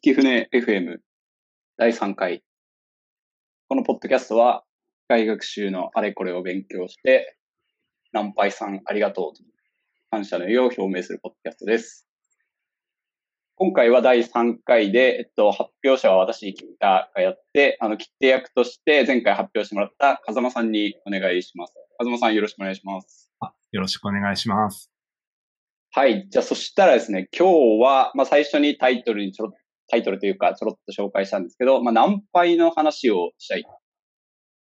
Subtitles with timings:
[0.00, 0.98] 引き船 FM
[1.76, 2.44] 第3回。
[3.68, 4.62] このポッドキャストは、
[5.08, 7.36] 外学習のあれこれを勉強して、
[8.12, 9.42] 南イさんありがとうと
[10.12, 12.06] 感謝の意を表明するポッドキャストです。
[13.56, 21.74] 今回は第3回で、えっと、発表者は私、キッタがやって、あの、切手役として前回発表してもらった風間さんにお願いします。
[21.98, 23.32] 風間さんよろしくお願いします。
[23.40, 24.92] あよろしくお願いします。
[25.90, 26.28] はい。
[26.30, 29.54] じゃあ、そしたらですね、今日は、まあ、最初にタイトルにちょろ
[29.88, 33.64] タイトルというか、ちょろっと紹介したんですけど、まあ、ナンパイの話をしたい。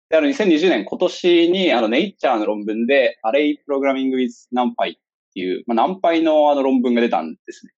[0.09, 4.93] で、あの、2020年、今年に、あの、ネイチャーの論文で、アレイプログラミング with ナンパイっ
[5.33, 7.73] ていう、まあ、ナンパイのあの論文が出たんですね。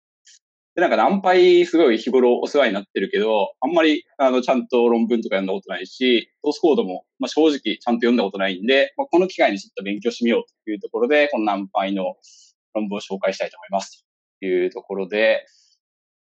[0.74, 12.14] で、なんかナンパイすごい日頃お世話になってるけど、あんまり、あの、ちゃんと論文とか読んだことないし、ソースコードも、まあ、正直ちゃんと読んだことないんで、まあ、この機会にちょっと勉強してみようというところで、このナンパイの
[12.74, 14.06] 論文を紹介したいと思います。
[14.40, 15.46] というところで、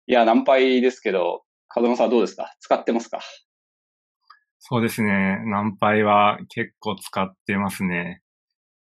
[0.07, 2.55] いや、ナンパイですけど、風間さんどうですか？
[2.61, 3.21] 使ってますか？
[4.59, 5.39] そうですね。
[5.47, 8.23] ナンパイは結構使ってますね。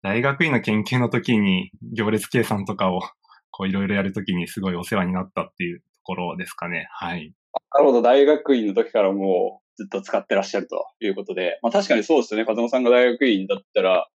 [0.03, 3.01] 大学院の研究の時に行列計算とかを
[3.51, 6.89] こういろいろやるときにすごいお世話になったっていうところですかね。
[6.91, 7.33] はい。
[7.73, 8.03] なるほど。
[8.03, 11.59] 大学院の時からもうずっと使ってらっしゃるということで。
[11.63, 12.45] まあ確かにそうですね。
[12.45, 14.09] 風間さんが大学院だったら、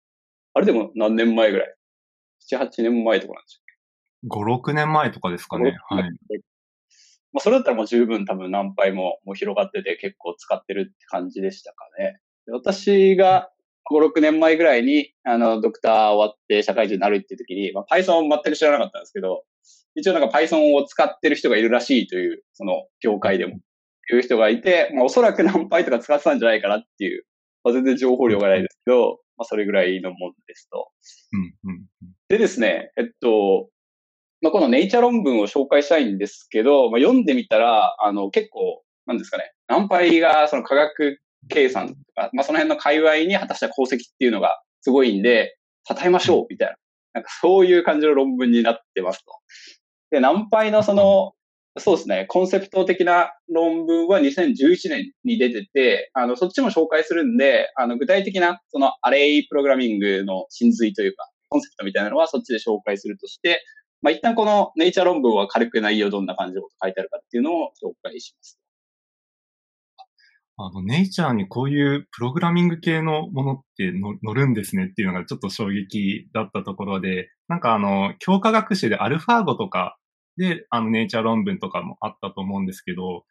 [0.53, 1.75] あれでも何年前ぐらい
[2.51, 3.61] ?7、8年前とかなんでしょ
[4.23, 5.77] う5、6年前とかですかね。
[5.89, 6.03] はい。
[7.33, 12.19] まあそれだったらもう十分多分何倍ももう広がってて結構使ってるって感じでしたかね。
[12.51, 13.49] 私が
[13.91, 19.43] 5、6年前ぐらいに、あの、ドクター終わって社会人になるっていう時に、まあ、Python を全く知らなかったんですけど、
[19.95, 23.59] 一応なんか Python を使ってる人がいるらしいという、その、業界でも、
[24.11, 27.25] いう人がいて、まあ、おそらく何倍とか使ってたんじゃないかなっていう、
[27.63, 30.89] まあ、全然情報量がないですけど、まあ、それぐらいのもんですと。
[31.33, 31.85] うんうん、
[32.27, 33.69] でですね、えっと、
[34.41, 45.57] まあ、このネイチャー論文を紹介したいんですけど、まあ、読んでみたら、あの、結構、なんですかね、何倍がその科学計算とか、まあ、その辺の界隈に果たした功績っていうのがすごいんで、
[45.87, 46.75] 称えましょう、みたいな。
[47.13, 49.31] なんかそういう感じの論文になってますと。
[50.11, 51.33] で、ナンパイのその、
[51.77, 63.63] そうですね、コンセプト的な論文は2011年に出てて、あの、そっちも紹介するんで、あの、具体的な、そのアレイプログラミングの真髄というか、コンセプトみたいなのはそっちで紹介するとして、
[64.01, 68.59] まあ、一旦このネイチャー論文は軽く内容どんな感じのこと書いてあるかっていうのを紹介します。
[70.61, 79.97] あの、ネイチャーにこういうプログラミング系のものって乗るんですねっていうのがちょっと衝撃だったところで、なんかあの、強化学習でアルファーゴとか
[80.35, 83.23] で、あの、ネイチャー論文とかもあったと思うんですけど、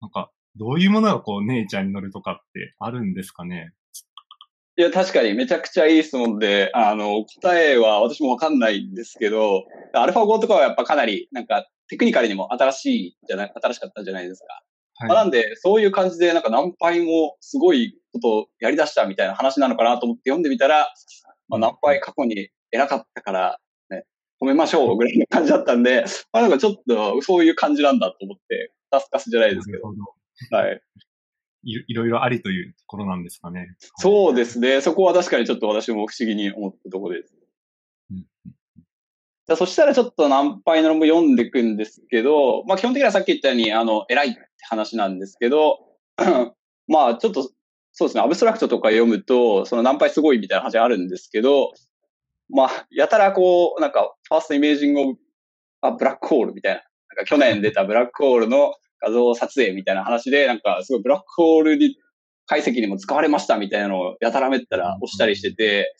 [0.00, 3.72] なんか、どういうものがこう、ネイチャーに乗るとかってあるんですかね？
[4.76, 14.62] いや、確かにめちゃくちゃいい質問で、あの、答えは私もわかんないんですけど、アルファ5とかはやっぱかなり、なんか、テクニカルにも新しいじゃない、新しかったじゃないですか。
[14.94, 20.88] はい、まあ、なんで、そういう感じで、なんかナンパイもすごいことをやり出したみたいな話なのかなと思って読んでみたら、
[21.48, 23.58] まあ、ナンパイ過去に偉かったから、
[23.90, 24.04] ね、
[24.42, 29.80] 褒めましょうぐらいの感じだったんで、まあなんかちょっとそういう感じなんだと思って、カスカスじゃないですけど。
[30.50, 30.80] どはい。
[31.64, 33.76] いいろいろありというところなんですかね。
[33.96, 34.80] そうですね。
[34.80, 37.34] そこは確かにちょっと私も不思議に思ったところです。
[38.10, 38.26] うん
[39.44, 45.80] じゃそしたらちょっと何杯の論文読んでいくんですけど、まあ基本的にはさっき言ったように、あの、偉いって話なんですけど、
[46.86, 47.42] まあちょっと、
[47.92, 51.72] そうですね、アブストラクトとか読むと、その何杯すごいみたいな話あるんですけど、
[52.48, 55.18] まあ、やたらこう、なんか、ファーストイメージング
[55.80, 56.82] あ、ブラックホールみたいな、
[57.16, 61.96] なんか去年出たブラックホールの画像撮影みたいな話で、なんかすごいブラックホールに
[62.46, 65.94] 解析にも使われましたみたいなのをやたらめったら押したりしてて、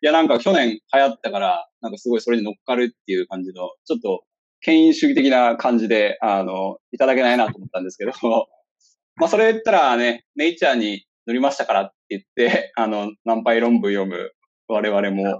[0.00, 4.22] いやなんか去年流行ったから、なんかすごいそれに乗っかるっていう感じの、ちょっと
[4.60, 8.12] 権威主義的な感じで、あの、いただけないなと思ったんですけど、
[9.16, 14.32] まあそれ言ったらね、ネイチャーに乗りましたからって言って、 あの、何杯論文読む
[14.68, 15.32] 我々も、なん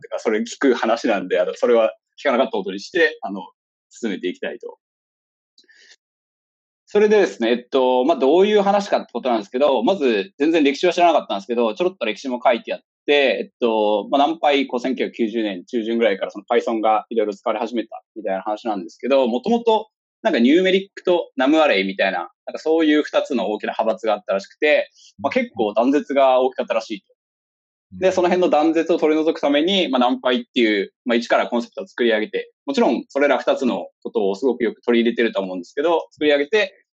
[0.00, 3.42] ていうか、それ聞く話なんで、あの、それは聞かなかったことにして、あの、
[3.90, 4.78] 進めていきたいと
[6.88, 19.88] それでですね、えっと、まあ、どういう話かってことなんですけど、まず、全然歴史は知らなかったんですけど、ちょろっと歴史も書いてあって、えっと、まあ、何倍、こう、1990年中旬ぐらいからその Python がいろいろ使われ始めたみたいな話なんですけど、もともと、
[20.22, 24.88] なんかニューメリックとナムアレイみたいな、なんかそういう二つの大きな派閥があったらしくて、
[25.18, 27.15] まあ、結構断絶が大きかったらしいと。
[27.92, 36.84] で、その辺の断絶を取り除くために、まあ、ナンパイっていう、まあ、一からコンセプトを作り上げて、もちろん、それら二つのことをすごくよく取り入れてると思うんですけど、作り上げて、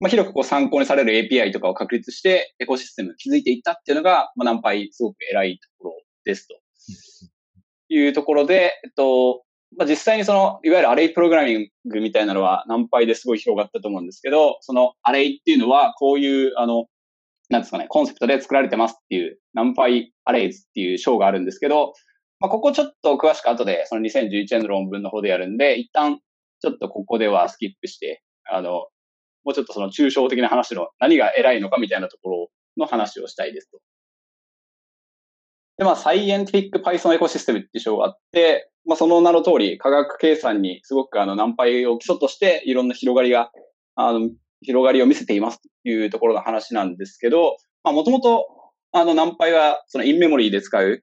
[0.00, 5.94] まあ、広くこう参考にされる API とかを確立して、エコシステムを築いていったっていうのが、まあ、ナンパイすごく偉いところ
[6.24, 6.54] ですと。
[7.88, 9.44] いうところで、えっと、
[9.76, 16.86] まあ、実際にその、いわゆるアレイプログラミングみたいなのは何倍ですごい広がったと思うんですけど、そのアレイっていうのは、こういう、あの、
[17.50, 21.92] なんですかね、コンセプトで作られてますっていう、ナンパイアレイズっていう章があるんですけど、
[22.40, 26.18] まあ、ここちょっと詳しく後で、その2011年の論文の方でやるんで、一旦、
[26.60, 32.48] ちょっとここではスキップして、あの、もうちょっとその抽象的な話の何が偉いのかみたいなところ
[32.78, 33.78] の話をしたいですと。
[35.76, 43.50] で、まあ、サイエンティフィック Python エコシステムっていう章があって、まあ、その名の通り、科学計算にすごくあの、ナンパイを基礎として、いろんな広がりが、
[43.96, 44.30] あの、
[44.62, 48.46] 広がりを見せていますというところの話なんですけど、まあ、もともと、
[48.92, 51.02] あの、ナンパイは、そのインメモリーで使う、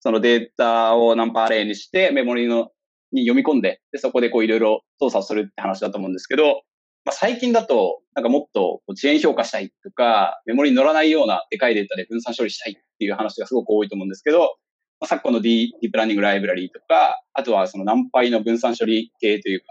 [0.00, 2.70] そのデータをナンパアレイにして、メモリーの、
[3.12, 6.62] に読み込んで、で、そこでこういろいろ操作するって話だと思うんですけど、
[7.04, 14.56] まあ、最近だと、なんかもっと遅延評価したいとか、メモリーに乗らないようなでかいデータで分散処理したいっていう話がすごく多いと思うんですけど、
[14.98, 19.66] まあ、昨今のディープランニングライブラリーとか、あとはそのナンパイの分散処理系というか、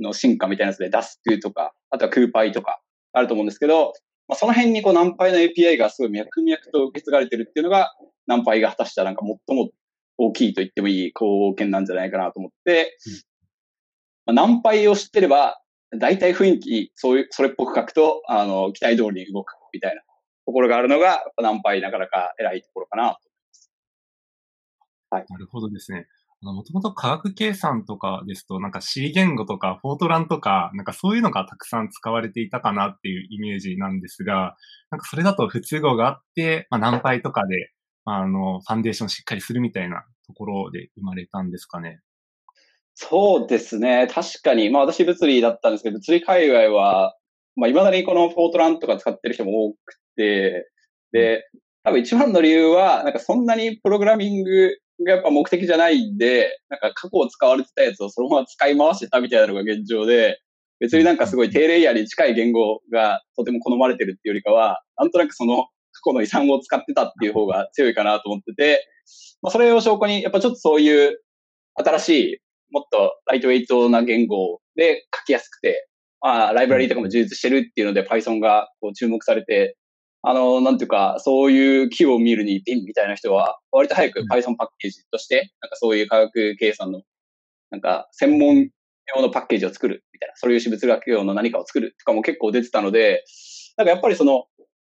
[0.00, 2.80] の進化みたいなやつで DASK とか、あとはクーパイとか
[3.12, 3.92] あると思うんですけど、
[4.28, 7.94] まあ、その辺にこうナンパイの API がすごい脈々と受け継がれてるっていうのが、
[8.26, 9.70] ナンパイが果たしたなんか最も
[10.18, 12.98] 大きいと言ってもいい貢献なんじゃないかなと思って、
[14.26, 15.60] うん、まあ、ナンパイを知ってれば、
[15.96, 20.02] 大体雰囲気、そういう、それっぽく書くと、あの、期待通りに動くみたいな
[20.46, 23.70] ところがあるのが、ナンパイなかなか偉いところかなと思います。
[25.10, 25.24] はい。
[25.28, 26.08] なるほどですね。
[26.42, 34.56] もともと科学計算とかですと、なんか C 言語とかフォートランとか、なんかそういうのがたくさん使われていたかなっていうイメージなんですが、
[34.90, 37.70] なんかそれだと不都合があって、まあ、何倍とかで、
[38.04, 42.00] あの、ファンデーションしっかりするみたいなところで生まれたんですかね。
[42.94, 44.06] そうですね。
[44.06, 44.70] 確かに。
[44.70, 47.14] まあ私物理だったんですけど、物理界隈は、
[47.56, 49.78] まあ未だにこのフォートランとか使ってる人も多く
[50.16, 50.70] て、
[51.12, 51.44] で、
[51.82, 60.40] 多分一番の理由は、なんかそんなにプログラミングがやっぱ目的じゃないんで、なんか過去を使われてたやつをそのまま使い回してたみたいなのが現状で、
[60.78, 68.86] 別になんかすごい低レイヤーに近い言語がとても好まれてるっていうよりかは、なんとなくその過去の遺産を使ってたっていう方が強いかなと思ってて、
[69.42, 71.20] まあそれを証拠に、やっぱちょっとそういう
[71.74, 72.38] 新しい
[72.70, 75.88] もっとライトウェイトな言語で書きやすくて、
[76.20, 79.76] まあライブラリーとかも充実してるっていうので Python がこう注目されて、
[80.28, 87.02] あの、なんていうか、そういう規模を見るにピンみたいな人は、割と早く Python パッケージとして、なんかそういう科学計算の、
[87.70, 88.68] なんか専門
[89.14, 93.22] 用のパッケージを作るみたいな、そういう私物学用の何かを作るとかも結構出てたので、
[93.76, 94.46] なんかやっぱりその、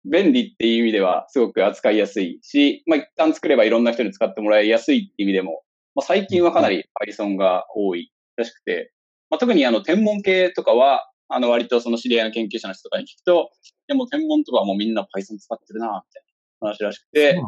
[0.09, 5.61] 便利っていう意味ではすごく扱いやすいし、まあ一旦作ればいろんな人に使ってもらいやすいっていう意味でも、
[5.93, 8.91] まあ、最近はかなり Python が多いらしくて、
[9.29, 13.51] まあ、特にあの天文系とかは、あの割とその知り合いの研究者の人とかに聞くと、
[13.87, 16.23] でも天文とかはもうみんな Python 使ってるな、みたい
[16.61, 17.41] な話らしくて、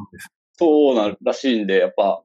[0.54, 2.22] そうならしいんで、やっぱ、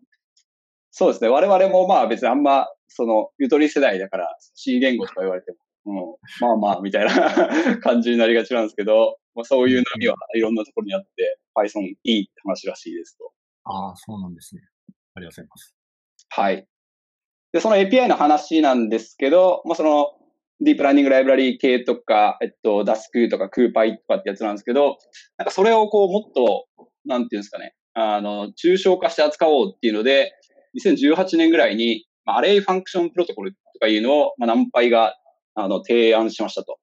[0.90, 1.28] そうですね。
[1.28, 5.54] 我々もまあ別にあんま、その、ゆとり世代だから C 言語とか言われて
[5.84, 13.32] も、うん、まあまあ、みたいな感じになりがちなんですけど、まあ、そういう波はいろんなところにあって、Python いいって話らしいですと。
[13.64, 14.62] ああ、そうなんですね。
[15.14, 15.74] ありがとうございます。
[16.28, 16.66] はい。
[17.52, 20.12] で、その API の話なんですけど、まあ、その、
[20.60, 24.98] ディープラーニングライブラリー系とか、えっと、 Dask とか CuPy とかってやつなんですけど、
[25.36, 26.66] なんかそれをこう、もっと、
[27.04, 30.32] なんていうんですかね、あの、抽象化して扱おうっていうので、
[30.84, 35.14] 2018年ぐらいに、まあ、 array function protocol とかいうのを、まあ、 NumPy が、
[35.54, 36.78] あの、提案しましたと。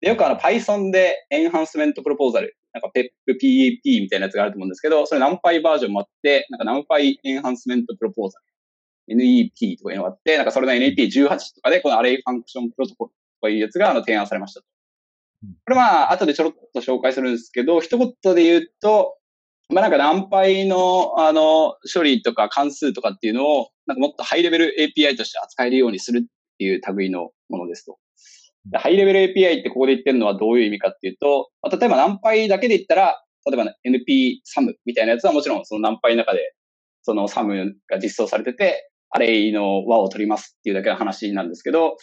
[0.00, 3.10] で、よくあの、Python で Enhancement Proposal、なんか PEP、
[3.40, 8.44] PEP みたいなやつがあると思うんですけど、それ NumPy バージョンもあって、なんか NumPy Enhancement Proposal
[9.08, 14.66] NEP とかいうのがあって、なんかそれの NEP18 とかで、この array function protocol とかいうやつがあの提案されましたと。
[15.64, 19.18] これまあ、後でちょろっと紹介するんですけど、一言で言うと、
[19.70, 27.98] まあなんか何倍のあの処理とか関数とかっていうのを、なんかもっとハイレベル API として扱えるようにするっていう類のものですと。
[28.72, 36.54] ハイレベル API ってここで言ってるのはどういう意味かっていうと、例えば何倍だけで言ったら、例えば NP サムみたいなやつはもちろんその何倍の中で
[37.02, 41.96] そのサムが実装されてて、アレイの輪を取りますっていうだけの話なんですけど、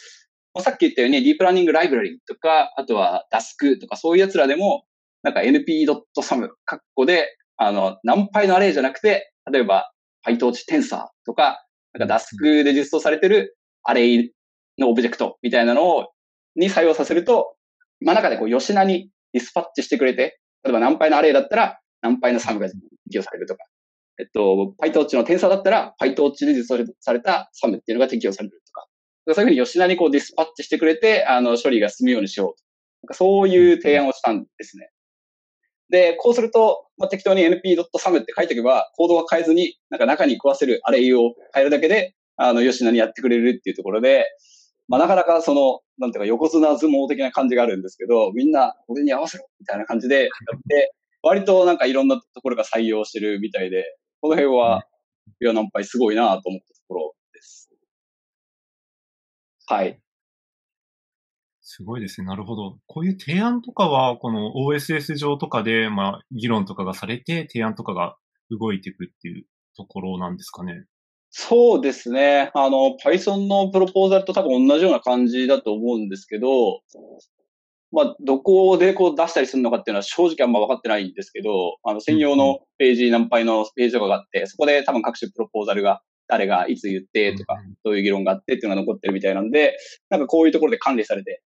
[0.60, 4.84] さっき言ったようにディープラーニングライブラリとか、あとは Dask とかそういうやつらでも、
[5.22, 9.90] なんか np.sum カッコで、あの、何倍のアレイじゃなくて、例えば
[10.26, 14.32] PyTorch Tensor とか、なんか Dask で実装されてるアレイ
[14.78, 16.08] のオブジェクトみたいなのを、
[16.54, 17.54] に採用させると、
[18.00, 22.78] まあ中でこう、よしなにディスパッチしてくれて、例えば NumPy のアレイだったら、 NumPy の sum が適
[23.12, 23.64] 用されるとか、
[24.22, 28.86] えっと、PyTorch のテンソルだったら、PyTorch で実装された sum っていうのが適用されるとか、
[29.34, 32.62] そういうふうによしなにこうディスパッチしてくれて、あの、処理が進むようにしようと。
[33.02, 34.90] なんかそういう提案をしたんですね。
[35.90, 44.26] で、こうすると、まあ、適当に np.sum って書いておけば、コードは変えずに、なんか中に食わせるアレイを変えるだけで、あの、よしなにやってくれるっていうところで、
[44.88, 50.28] まあ、なかなかその、なんていうか、横綱相撲的な感じがあるんですけど、みんな、俺に合わせろみたいな感じでやっ
[50.68, 53.84] て、割となんかいろんなところが採用してるみたいで、
[54.22, 54.86] この辺は、
[55.40, 57.68] いや、ナンパイすごいなと思ったところです。
[59.66, 60.00] はい。
[61.60, 62.28] すごいですね。
[62.28, 62.78] なるほど。
[62.86, 68.16] こういう提案とかは、この OSS 上とかで、まあ、議論とかがされて、提案とかが
[68.48, 69.44] 動いていくっていう
[69.76, 70.84] ところなんですかね。
[71.30, 72.52] そうですね。
[72.54, 76.82] あの、Python のプロポーザルと多分同じような感じだと思うんですけど、
[77.92, 89.76] まあ、どこでこう出したりするのかっていうのは正直あんま分かってないんですけど、あの、専用のページ、何倍のページとかがあって、そこで多分各種プロポーザルが誰がいつ言ってとか、どういう議論があってっていうのが残ってるみたいなんで、
[90.08, 91.42] なんかこういうところで管理されて、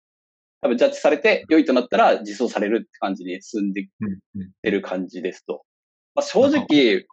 [0.62, 3.86] 多分ジャッジされて良いとなったら実装されるって感じに進んでっ
[4.64, 5.64] てる感じですと。
[6.16, 7.06] まあ、正直、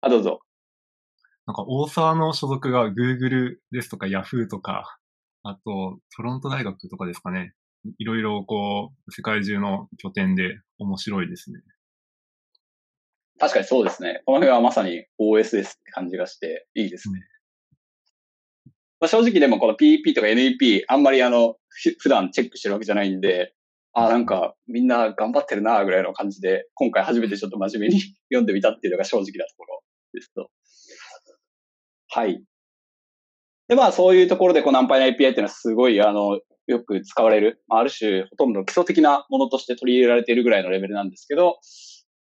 [0.00, 0.40] あ、どうぞ。
[1.46, 4.98] なんか、大沢の所属が Google ですとか Yahoo とか、
[5.44, 7.54] あと、トロント大学とかですかね。
[7.98, 11.60] いろいろこう、世界中の拠点で面白いですね。
[13.38, 14.22] 確かにそうですね。
[14.24, 17.20] この辺はまさに OSS って感じがしていいですね。
[18.66, 21.56] うん、まあ、正直でもこの PEP とか NEP あんまりあの、
[21.98, 23.52] 普段チェックしてるわけじゃないんで、
[23.92, 30.50] あ、なんかみんな頑張ってるなぐらいの感じで、今回初めてちょっと真面目に 読んでみたっていうのが正直なところですと。
[32.08, 32.42] はい。
[33.68, 41.58] で、まあそういうところでこのナンパイの API っていうのはすごいあの、よく使われる、ある種ほとんど基礎的なものとして取り入れられているぐらいのレベルなんですけど、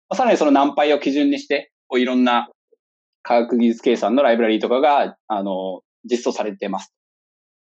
[0.10, 2.50] まあ、さらにそのナンパイを基準にして、こういろんな
[3.24, 6.94] 科学技術計算のライブラリーとかが、あの、実装されています。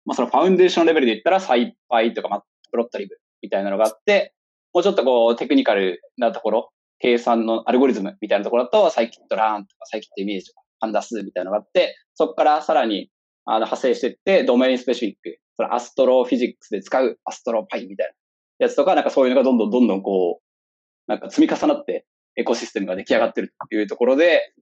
[0.04, 4.34] まあそのファウンデーションレベルで言ったら、サイパイとか、まあ、プロットリブみたいなのがあって、
[4.74, 13.10] もうちょっとこうテクニカルなところ、計算のアルゴリズムみたいなところだと、サイキットランとかサイキットイメージとか、パンダスみたいなのがあって、そこからさらに
[13.46, 18.12] あの派生していって、ドメインスペシフィック、そのアストロフィジックスで使うアストロパイみたい
[18.58, 24.52] なやつとか、なんかそういうのがどんどんどんどんこう、なんか積み重なってエコシステムが出来上がってるというところで、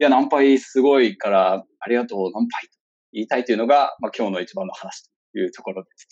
[0.00, 2.78] いや、ナンパイすごいから、ありがとう、ナンパイと
[3.12, 5.02] 言いたいというのが、まあ今日の一番の話
[5.32, 6.08] というところです。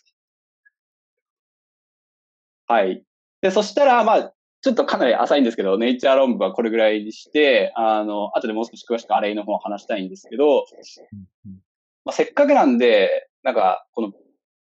[2.66, 3.04] はい。
[3.40, 10.64] で、そしたら、まあ、ちょっとかなり浅いんですけど、ネイチャー論文はこれぐらいにして、あの、後でもう少し詳しくアレイの方を話したいんですけど、
[12.06, 14.12] まあ、せっかくなんで、なんか、この、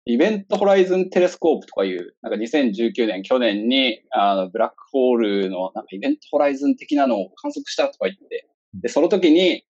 [0.06, 8.48] イベントホライズンテレスコープとかいう、なんか2019年、去年に、あの、ブラックホールの、なんかイベントホライズン的なのを観測したとか言って、
[8.80, 9.64] で、その時に、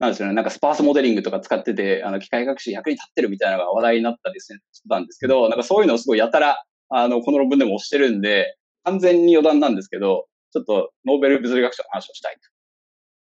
[0.00, 4.58] なんですよね、なんかスパースモデリングとか使ってて、あの、機械学習役に立ってるみたいなのが話題になったりして
[4.88, 12.36] たんですけど、なんかそういうのをすごいやたら、あの、この論文でも押してるんで、完全に余談なんですけど、ちょっとノーベル物理学賞の話をしたい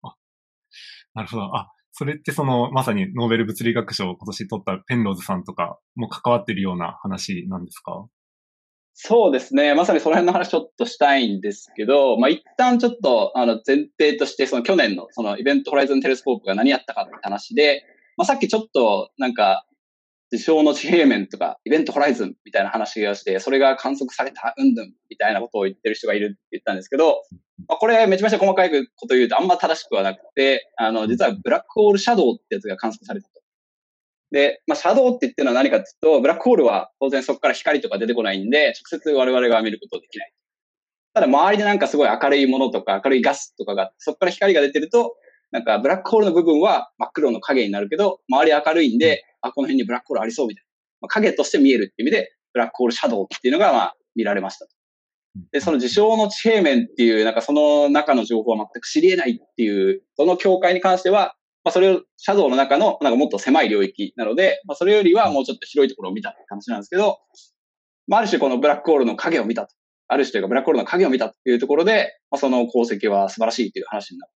[0.03, 0.09] と。
[0.09, 0.15] あ、
[1.15, 1.57] なるほど。
[1.57, 8.07] あ、それってその、まさにノーベル物理学賞を今年取ったペンローズさんとかも関わってるような話なんですか？
[8.95, 9.75] そうですね。
[9.75, 17.83] まさにその辺の話ちょっとしたいんですけど、まあ、一旦ちょっと、あの、前提として、その去年の、そのイベントホライズンテレスコープが何やったかって話で、
[18.17, 19.67] まあ、さっきちょっと、なんか、
[20.33, 27.23] 事象の地平面とか、イベントホライズンみたいな話がして、それが観測された、うんぬんみたいなことを言ってる人がいるって言ったんですけど、
[27.69, 33.41] まあ、これめちゃめちゃ細かいこと言うとあんま正しくはなくて、あの、実はブラックホールシャドウってやつが観測されたと。
[34.31, 40.33] で、まあ、シャドウって言ってるのは何かっていうと、ブラックホールは当然そこから光とか出てこないんで、直接我々が見ることできない。
[41.13, 45.17] ただ周りでなんかすごい明るいものとか明るいガスとかが、そこから光が出てると、
[45.51, 50.67] なんかブラックホールの部分は真っ黒の影になるけど、周り明るいんで、あ、この辺にブラックホールありそうみたいな。
[51.03, 54.67] まあ、影として見えるっていう意味で、ブラックホールシャドウっていうのが、まあ、見られました。
[55.53, 67.19] で、その事象の地平面っていう、なんかその中の情報は全く知り得ないっていう、その境界に関しては、まあ、それを、シャドウの中の、なんかもっと狭い領域なので、まあ、それよりはもうちょっと広いところを見たって話なんですけど、
[68.09, 69.75] まあ、ある種このブラックホールの影を見たと。
[70.09, 74.33] ある種というか、ブラックホールの影を見たっていうところで、まあ、その功績は素晴らしいという話になる。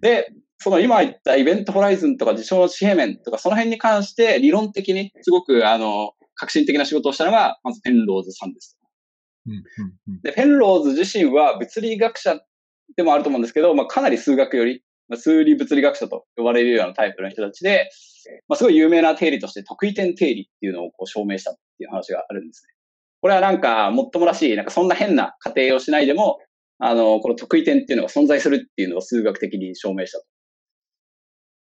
[0.00, 8.78] で、その今言ったイベントホライズンとか事象の地平面とかその辺に関して理論的にすごくあの革新的な仕事をしたのがまずペンローズさんです。
[10.22, 12.40] で、ペンローズ自身は物理学者
[12.96, 17.90] でもあると思うんですけど、まあ、かなり数学より、まあ、数理物理学者と呼ばれるようなタイプの人たちで、
[18.48, 22.74] まあ、すごい有名な定理として得意点定理っていうのをこう証明したっていう話があるんですね。
[23.20, 26.38] これはなんか、もっともらしい、なんかそんな変な過程をしないでも、
[26.78, 30.24] あの、この得意点っていうのが存在するっていうのを数学的に証明したと。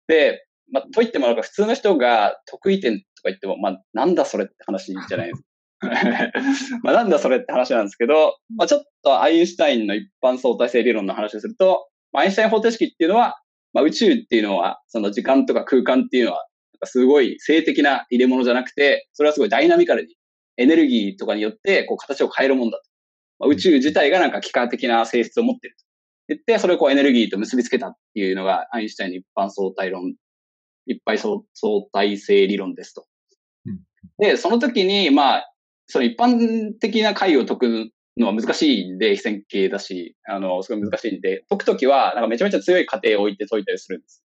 [0.07, 5.47] で、まあ、と言ってもなんか普通の人が得意点とか言っても、まあ、なんだそれって話じゃないですか。
[6.81, 13.35] まあなんだそれって話なんですけど、まあ、ちょっとアインシュタインの一般相対性理論の話をすると、まあ、アインシュタイン方程式っていうのは、
[13.73, 16.37] まあ、宇宙っていうのは、その時間とか空間っていうのは、
[16.73, 20.15] なんかすごい性的な入れ物じゃなくて、それはすごいダイナミカルに、
[20.57, 22.83] エネルギーとかによって、こう形を変えるもんだと。
[23.39, 25.86] まあ、宇宙自体がなんか幾何的な性質を持っていると。
[26.27, 30.15] 言って、それをこうエネルギーと結びつけたっていうのが、アインシュタインの一般相対論、
[30.85, 31.41] 一般相
[31.91, 33.05] 対性理論ですと。
[34.19, 35.53] で、その時に、まあ、
[35.87, 44.23] その一般的な解を解くのは難しいんで、非線形だし、あの、すごい難しいんで、解くときは、なんかめちゃめちゃ強い過程を置いて解いたりするんです。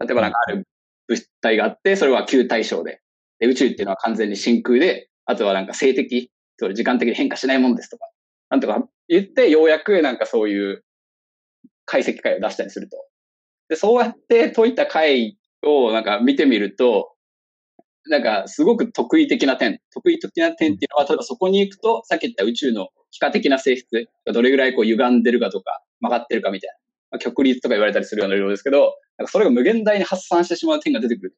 [0.00, 0.66] 例えばなんかある
[1.06, 3.00] 物体があって、それは球対象で。
[3.38, 8.08] で、宇宙っていうのは完全に真空で、あとはなんか性的、それ時間的に変化しないもんですとか、
[8.50, 10.84] なんとか言って、ようやくなんかそういう
[11.88, 12.96] 解析会を出したりすると。
[13.68, 17.14] で、そうやって解いた回をなんか見てみると、
[18.08, 23.86] なんかすごく得意的な点、得意的な点っていうのは、例えばそこに行くと、さっき言った宇宙の幾何的な性質
[24.26, 26.74] がどれぐらいこう歪んでるかとか、曲がってるかみたいな。
[27.10, 31.36] まあ、極率とか言われたりするような量ですけど、なんかそれが無限大に発散してしまう点が出てくる。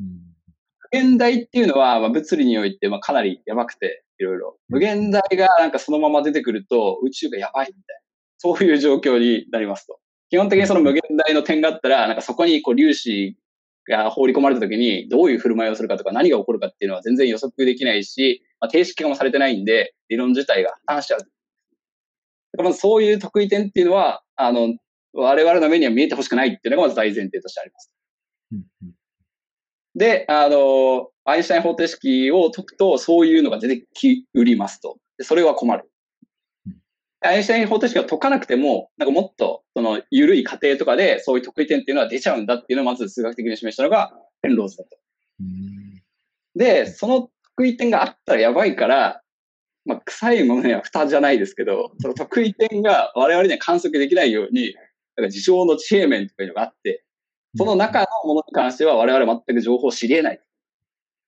[0.00, 4.56] うん、無限大っていうのは、まあ、物理においてまあかなりやばくて、いろいろ。
[4.68, 8.07] 無限大がなんかそのまま出てくると、宇宙がやばいみたいな。
[8.38, 9.98] そういう状況になりますと。
[10.30, 13.36] 基本的にその無限大の点があったら、なんかそこにこう粒子
[13.88, 21.20] が放り込まれた時にどういう振る舞いをするかとか何が起こるかっていうのは全然予測できないし、まあ、定式化もされてないんで、理論自体が破綻しちゃう。
[22.62, 24.74] まずそういう得意点っていうのは、あの、
[25.12, 27.90] 我々の目には見えてほしくないっていうのがまず大前提としてあります。
[29.94, 34.98] で、あの、アインシュタイン方程式を解くと、そういうのが出てきうりますと。
[35.18, 35.90] でそれは困る。
[37.20, 44.90] アインシュタイン方程式を解かなくても、なんかもっと、その、緩い過程とかで、そういう得意点っていうのは出ちゃうんだっていうのをまず数学的に示したのが、ペンローズだと。
[46.54, 49.22] で、その得意点があったらやばいから、
[49.84, 54.74] まあ、臭いものには蓋じゃないですけど、その得意点が我々には観測できないように、
[55.16, 57.04] なんか事象の地平面とかいうのがあって、
[57.56, 60.40] その中のものに関しては我々は全く情報を知り得ない。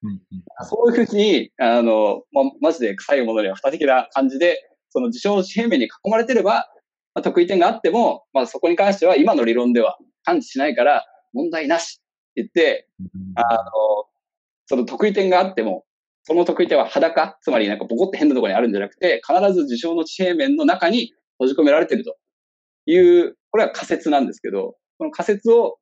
[0.02, 0.20] うんうん、
[0.66, 6.68] そういうふうに、あの、まあ、マジで臭いものには蓋的な感じで、その事象の地平面に囲まれてれば、
[7.14, 12.88] まあ、得意点があっても、まあ、そこに関しては今の理論では感知しないから問題なしって言って、
[13.34, 13.70] あの、
[14.66, 15.84] その得意点があっても、
[16.22, 22.16] その得意点は裸、つまりなんかボコって変なところにあるんじゃなくて、必ず事象の地平面の中に閉じ込められてると
[22.86, 25.78] いう、これは仮説なんですけど、この仮説を、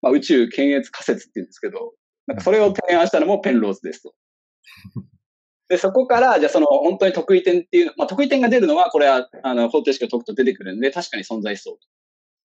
[0.00, 1.92] まあ、宇宙検閲仮説って言うんですけど、
[2.26, 4.14] なんかそれを提案したのもペンローズですと。
[5.70, 11.78] で、そこから、じゃあその本当に得意点っていう、まあ得意点が出るのは、これは、あの、方程式を解くと出てくるんで、確かに存在しそう。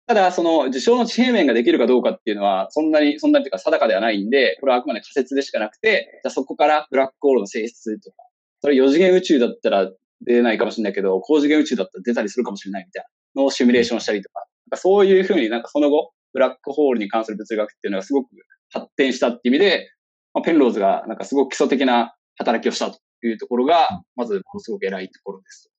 [0.08, 8.16] ただ、その事象の地平面ができるかどうかっていうのは、そんなに、そんなにっていうか定かではないんで、これはあくまで仮説でしかなくて、じゃそこからブラックホールの性質とか、
[8.62, 18.30] それ4次元宇宙だったら出ないかもしれないけど、高次元宇宙だったら出たりするかもしれないみたいなのをシミュレーションしたりとか、なんかそういうふうになんかその後、ブラックホールに関する物理学っていうのがすごく
[18.70, 19.92] 発展したっていう意味で、
[20.34, 25.72] まあ、ペンローズがなんかすごく基礎的な働きをしたというところが、まずものすごく偉いところです。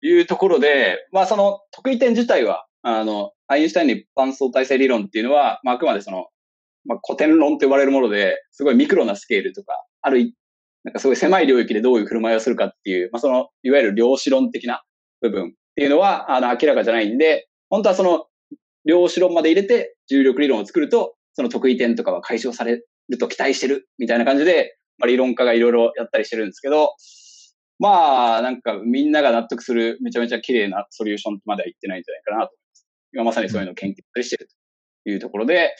[0.00, 6.28] というところで、まあその得意点自体は、あの、アインシュタインの一般相対性理論っていうのは、まああくまでその、
[6.86, 10.32] まあ古典論と呼ばれるもので、すごいミクロなスケールとか、ある、
[10.84, 14.82] なんかすごい狭い領域でどういう振る舞いをするかっていう、まあその、いわゆる量子論的な
[15.20, 18.26] 部分っていうのは、あの、明らかじゃないんで、本当はその、
[18.86, 26.94] 量子論まで入れて重力理論を作ると、その得意点とかは解消されると期待してるみたいな感じで、まあ、理論家がいろいろやったりしてるんですけど、
[27.78, 32.86] まあ、なんかみんなが納得するめちゃめちゃ綺麗なソリューションまでは言ってないんじゃないかなと思います。
[33.12, 34.48] 今まさにそういうのを研究したりしてる
[35.04, 35.74] というところで、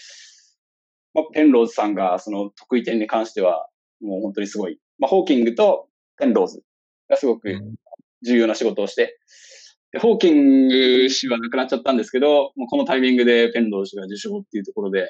[1.14, 3.68] まあ、ペンローズさんがその得意点に関しては、
[4.00, 4.78] もう本当にすごい。
[4.98, 5.88] まあ、ホーキングと
[6.18, 6.62] ペンローズ
[7.08, 7.50] がすごく
[8.22, 9.18] 重要な仕事をして、
[9.92, 15.08] でホーキング氏は亡くなっちゃったんですけど、このタイミングでペンローズ氏が受賞っていうところで、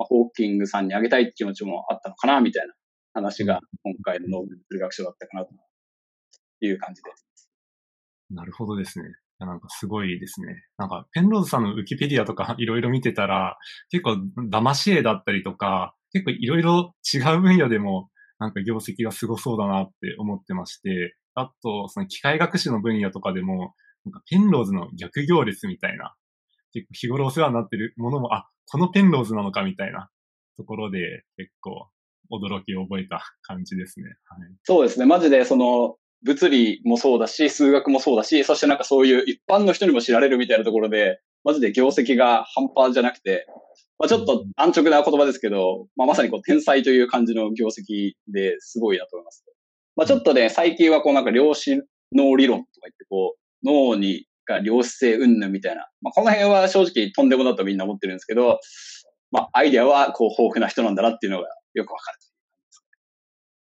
[0.00, 2.72] まあ、ホーキングさんにあげたいって気持ちもあったのかな、みたいな
[3.12, 5.50] 話が今回のノーベル物理学賞だったかなと
[6.62, 7.50] いう感じです。
[8.30, 9.04] なるほどですね。
[9.38, 10.64] なんかすごいですね。
[10.78, 13.58] なんか、ペンローズさんのウィキペディアとか いろいろ見てたら、
[13.90, 14.16] 結構
[14.50, 23.74] 騙し絵だったりとか、結構いろいろ違う分野でも、なんか業績がすごそうだなって思ってまして、あと、その機械学習の分野とかでも、
[24.06, 26.14] なんかペンローズの逆行列みたいな、
[26.72, 30.08] 結構日頃お世話になってるものも、あ、このペンローズなのかみたいな
[30.56, 31.88] ところで結構
[32.30, 34.06] 驚きを覚えた感じですね。
[34.24, 35.06] はい、そうですね。
[35.06, 43.46] マジでその、物理もそうだし、数学もそうだし、そしてなんかそういう一般の人にも知られるみたいなところで、マジで業績が半端じゃなくて、
[43.98, 49.44] まあ、ちょっと安直な言葉ですけど、まあ、まさにこう天才という感じの業績ですごいなと思います。
[49.96, 51.82] まあ、ちょっとね、最近はこうなんか量子
[52.14, 55.88] 脳理論とか言ってこう、脳にか良質性云々みたいな。
[56.02, 58.58] まあ、この辺は正直とんでもだとみんな思ってるんですけど、
[59.30, 62.18] まあ、アイデアはこう豊富な人なんだなっていうのがよくわかる。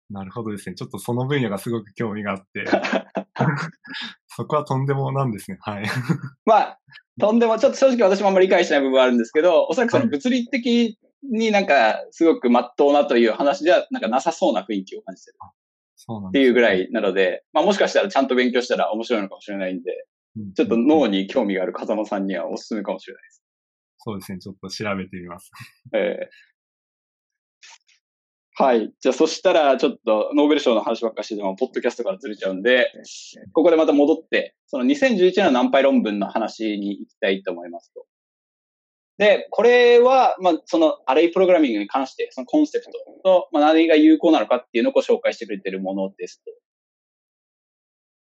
[0.10, 0.76] なるほどですね。
[0.76, 2.66] ちょっとその分野がすごく興味があって。
[4.28, 5.58] そこはとんでもなんですね。
[5.62, 5.86] はい。
[6.46, 6.80] まあ、
[7.20, 15.38] とんでも、ちょっと正直私もあんまり理解してない部分はあるんですけど、おそらくその物理的になんか、すごく真っ当なという話じゃ、なんかなさそうな雰囲気を感じてる。
[15.96, 20.06] そうなんっていうぐらいなので、まあもしかしたらちゃんと勉強したら面白いのかもしれないんで、
[20.56, 23.44] ちょっと脳に興味がある風間さんにはおすすめかもしれないです。
[24.00, 24.40] そうですね。
[24.40, 25.52] ちょっと調べてみます。
[25.94, 26.52] えー
[28.54, 28.92] はい。
[29.00, 32.92] じゃあ、そしたら、ちょっと、ノーベル賞の話ばっかしてても、ポッドキャストからずれちゃうんで、
[33.54, 38.06] ここでまた戻って、その2011年のナンパイ論文の話に行きたいと思いますと。
[39.18, 42.92] で、これは、まあ、そのアレイプログラミングに関して、そのコンセプト
[43.24, 46.52] と、まあ、何が有効なのかっていうのを紹介してくれているものですと。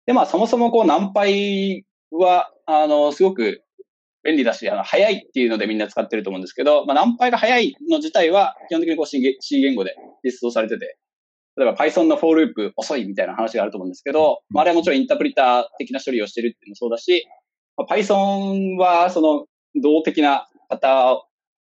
[0.06, 1.84] で、まあ、そもそもこう、ナンパイ
[2.18, 3.62] は、あの、すごく
[4.24, 9.20] 便利だし、あの、早いっていうのでみんな使ってると思うんですけど、まあ、 NumPy が早いの自体は、基本的にこう C
[9.60, 10.96] 言語で実装されてて、
[11.56, 17.26] 例えば Python のフォーループ遅いみたいな話があると思うんですけど、まあ、あれはもちろんインタープリター的な処理をしてるっていうのもそうだし、
[17.76, 19.46] まあ、Python はその
[19.82, 21.22] 動的な型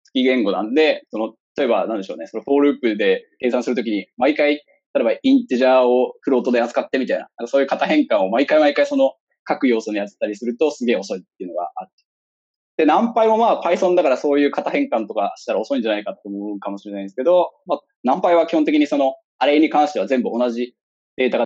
[0.04, 4.56] 付き言語なんで、その、例えばなんでしょうね、そのフォーループで計算するときに、毎回、
[4.94, 9.14] 例えば integer を float で扱ってみたいな、なんかそういう型変換を毎回毎回その
[9.46, 11.94] 各要素にやってたりするとすげえ遅いっていうのがあって。
[12.78, 20.76] で、ナンパイもまあ Python だからそういう型変換とかしたら遅いんじゃないかと思うかもしれないんですけど、まあ、ナンパイは基本的にそのアレに関しては全部同じ
[21.18, 21.46] データが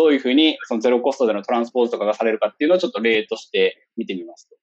[0.00, 4.56] どういうふうにそのゼロコストでのトランスポーズとかがされるかっていうのをちょっと例として見てみますと。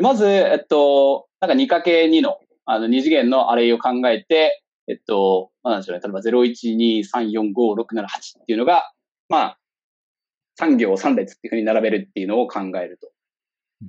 [0.00, 6.02] まず、えっと、なんか 2×2 のあの2次元のアレイを考えて、えっと、まあ、なんでしょうね。
[6.02, 8.90] 例えば012345678っていうのが、
[9.28, 9.58] まあ、
[10.60, 13.10] 3行3列っていうふうに並べるっていうのを考えると。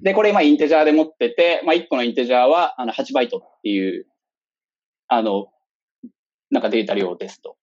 [0.02, 4.06] で、これ今インテジャーで持ってて、まあ、1個のインテジャーはあの8バイトっていう、
[5.08, 5.48] あの、
[6.52, 7.56] なんかデータ量ですと。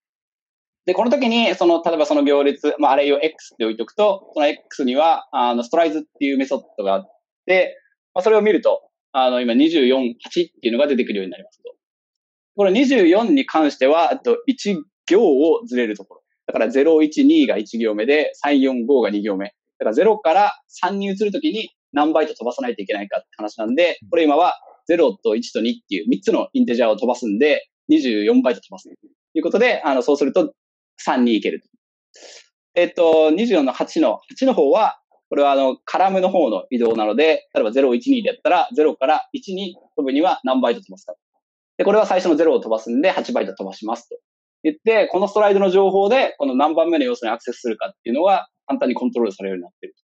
[0.87, 7.13] で、この時に、その、例えばその行列、まあ、あれを X って置いとくと、その X には、あの、ストライズっていうメソッドがあっ
[7.47, 7.79] て、
[8.15, 10.15] まあ、それを見ると、あの、今24、8っ
[10.61, 11.75] ていうのが出てくるようになりますと。
[12.57, 16.23] これ24に関しては、と1行をずれるところ。
[16.47, 19.55] だから012が1行目で、345が2行目。
[19.79, 20.53] だから0から
[20.85, 24.55] 3に移るときに何バイト飛ばさないといけないかって話なんで、これ今は
[24.91, 28.89] 0と1と2っていう3つのインテジャーを飛ばすんで、24バイト飛ばす。
[28.89, 28.91] と
[29.35, 30.55] いうことで、あの、そうすると
[31.07, 31.63] 3に行ける。
[32.75, 34.99] えっと、24の8の、8の方は、
[35.33, 41.15] これはあの、カラムの方の移動なので、例えば012でやったら、0から1に飛ぶには何バイト飛ばすか。
[41.79, 44.17] で、これは最初の0を飛ばすんで、8バイト飛ばしますと。
[44.63, 49.95] 言って、このストライドの情報で、この何番目の要素にアクセスするかっていうのが簡単にコントロールされるようになってる。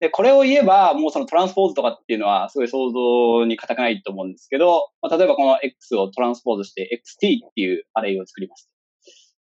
[0.00, 8.68] で、これを言えば、もうそのトランスポーズとかっていうのは、すごい想像に難くないと思うんですけど、まあ、例えばこの X をトランスポーズして XT っていうアレイを作ります。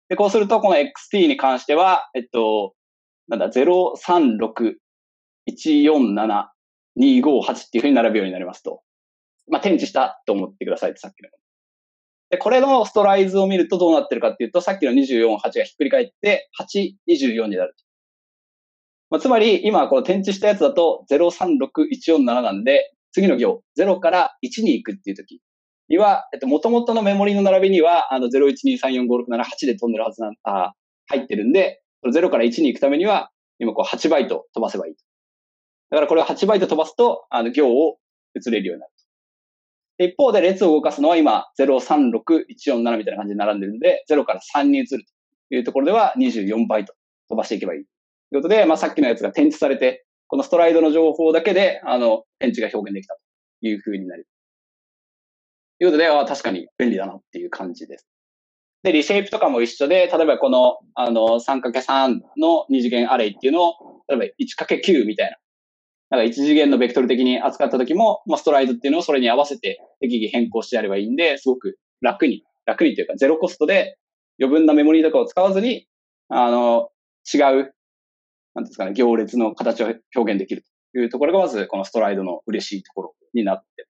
[0.09, 2.73] で、こうすると、この XT に関しては、えっと、
[3.29, 4.77] なんだ、036、
[5.51, 6.49] 147、
[6.99, 8.83] 258っていうふうに並ぶようになりますと。
[9.49, 11.31] まあ、転置したと思ってくださいってさっきの。
[12.31, 17.75] で、これのストライズを見るとどうなってるかっていうと、さっきの24、8がひっくり返って、8、24になる。
[19.11, 25.41] まあ、つまり、今この転置したやつだと、036147なんで、次の行、0から1に行くっていう時
[25.89, 30.73] には、えっと、元々のメモリの並びには、あの、012345678で飛んでるはずな、あ、
[31.07, 31.81] 入ってるんで、
[32.13, 35.03] 0から1に行くためには、今こう8バイト飛ばせばいいと。
[35.91, 37.99] だからこれを8バイト飛ばすと、あの、行を
[38.35, 38.93] 移れるようになる。
[39.99, 45.05] 一方で列を動かすのは今、036147みたいな感じで並んでるんで、0から3に移る
[45.49, 46.95] というところでは24バイト
[47.29, 47.85] 飛ばしていけばいい。
[48.31, 53.21] ということで、まあ、さっきのやつが転置されて、このストライドの情報だけで、あの、転置が表現できたと
[53.67, 54.27] いうふうになる。
[55.79, 58.07] ということで、ああ確かに便利だなっていう感じです。
[58.87, 63.75] で、リシェイプとかも一緒で、例えばこの、あの、3×3 の二次元アレイっていうのを、
[64.07, 65.37] 例えば 1×9 みたいな。
[66.11, 73.99] なんか一次元のベクトル的に扱った時も、まあ、ストライドっていうのをそれに合わせて適宜変更してやればいいんで、すごく楽に、楽にというかゼロコストで
[74.39, 75.89] 余分なメモリーとかを使わずに、
[76.29, 76.91] あの、
[77.35, 77.75] 違う、
[78.55, 83.89] なんですかね、行列の形を表現できるというところがまずこの stride の嬉しいところになって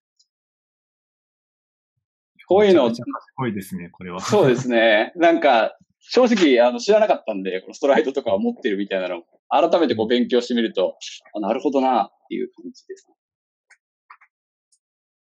[2.46, 2.94] こういうの。
[2.94, 3.02] す
[3.36, 4.20] ごいですね、これは。
[4.20, 5.12] そうですね。
[5.16, 10.96] なんか、正直、あの、知らなかったんで、この stride とかを持ってるみたいなの改めてこう勉強してみると、
[11.34, 13.06] あなるほどなっていう感じです。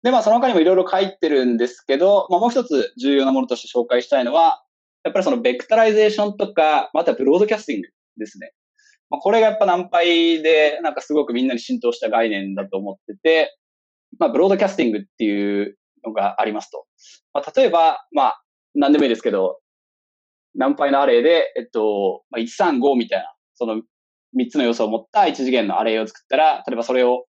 [0.02, 4.64] で、まあその他にもいろいろ書いてるんですけど、まあもう一つ重要なものとして紹介したいのは、
[5.04, 8.52] やっぱりその vectorization とか、また broadcastingですね。
[9.10, 13.56] まあ、これがやっぱ難配で、なんかすごくみんなに浸透した概念だと思ってて、
[14.18, 16.86] まあブロードキャスティングっていうのがありますと。
[17.32, 18.42] まあ例えば、まあ
[18.74, 19.58] 何でもいいですけど、
[20.54, 23.82] 難配のアレイで、えっと、まあ、135みたいな、その
[24.36, 27.26] 3つの要素を持った1次元のアレイを作ったら、例えばそれを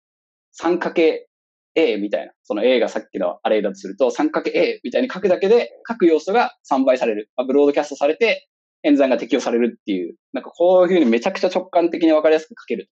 [0.61, 7.31] 3×A みたいな、その A がさっきのアレイだとすると 3×A みたいに書くだけで各要素が3倍される。
[7.37, 8.49] まあ、ブロードキャストされて
[8.83, 12.89] 演算が適用されるっていう、なんかこういうふうにめちゃくちゃ直感的にわかりやすく書ける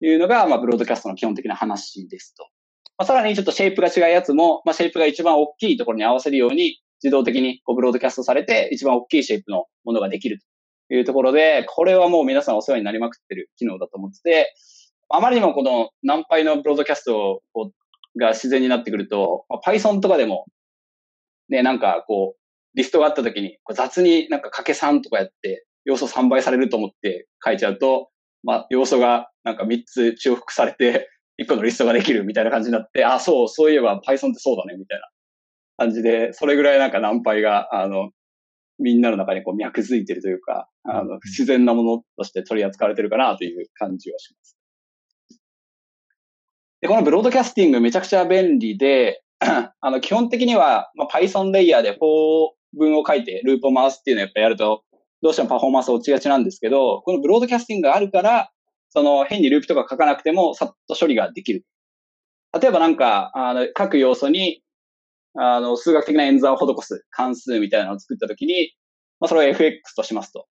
[0.00, 2.46] というのが、まあ、ブロードキャストの基本的な話ですと。
[2.96, 10.38] まあ、さらにちょっとシェイプが違うやつも、まあ、シェイプが一番大きいところに合わせるように自動的にこうブロードキャストされて一番大きいシェイプのものができる
[10.88, 14.54] というところで、これはもう皆さんお世話になりまくってる機能だと思ってて、
[15.08, 17.42] あまりにもこの何倍のブロードキャスト
[18.18, 20.46] が自然になってくると、まあ、Python とかでも、
[21.48, 28.08] ね、なんかこう、リストがあった時に、雑になんか掛け3とかやって、要素3倍されると思って書いちゃうと、
[28.42, 31.08] まあ、要素がなんか3つ重複されて、
[31.42, 35.08] 1個のリストができるみたいな感じになって、あ、そう、そういえば Python ってそうだね、みたいな
[35.76, 38.10] 感じで、それぐらいなんかナンパイが、あの、
[38.78, 44.56] みんなの中にこう脈づいてるというか、あの、不自然なものとして取り扱われてるかなという感じはします。
[46.80, 54.82] で、この broadcasting めちゃくちゃ便利で、 あの、基本的には、まあ、Python レイヤーでフォー文を書いてループを回すっていうのをやっぱやると、
[55.22, 58.50] どうしてもパフォーマンス落ちがちなんですけど、この broadcasting があるから、
[58.94, 61.64] その変にループとか書かなくてもさっと処理ができる。
[62.58, 64.62] 例えばなんか、あの、各要素に
[65.36, 68.72] あの、数学的な演算を施す関数みたいなのを作ったときに、
[69.20, 70.46] まあ、それを fx としますと。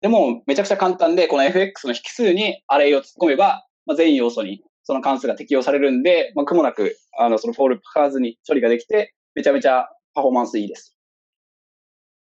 [0.00, 10.96] でも、めちゃくちゃ簡単で、この fx の引数にアレイを突っ込めば、まあ、全要素にその関数が適用されるんで、まあ、苦もなく、あの、その for 書かずに処理ができて、めちゃめちゃパフォーマンスいいです。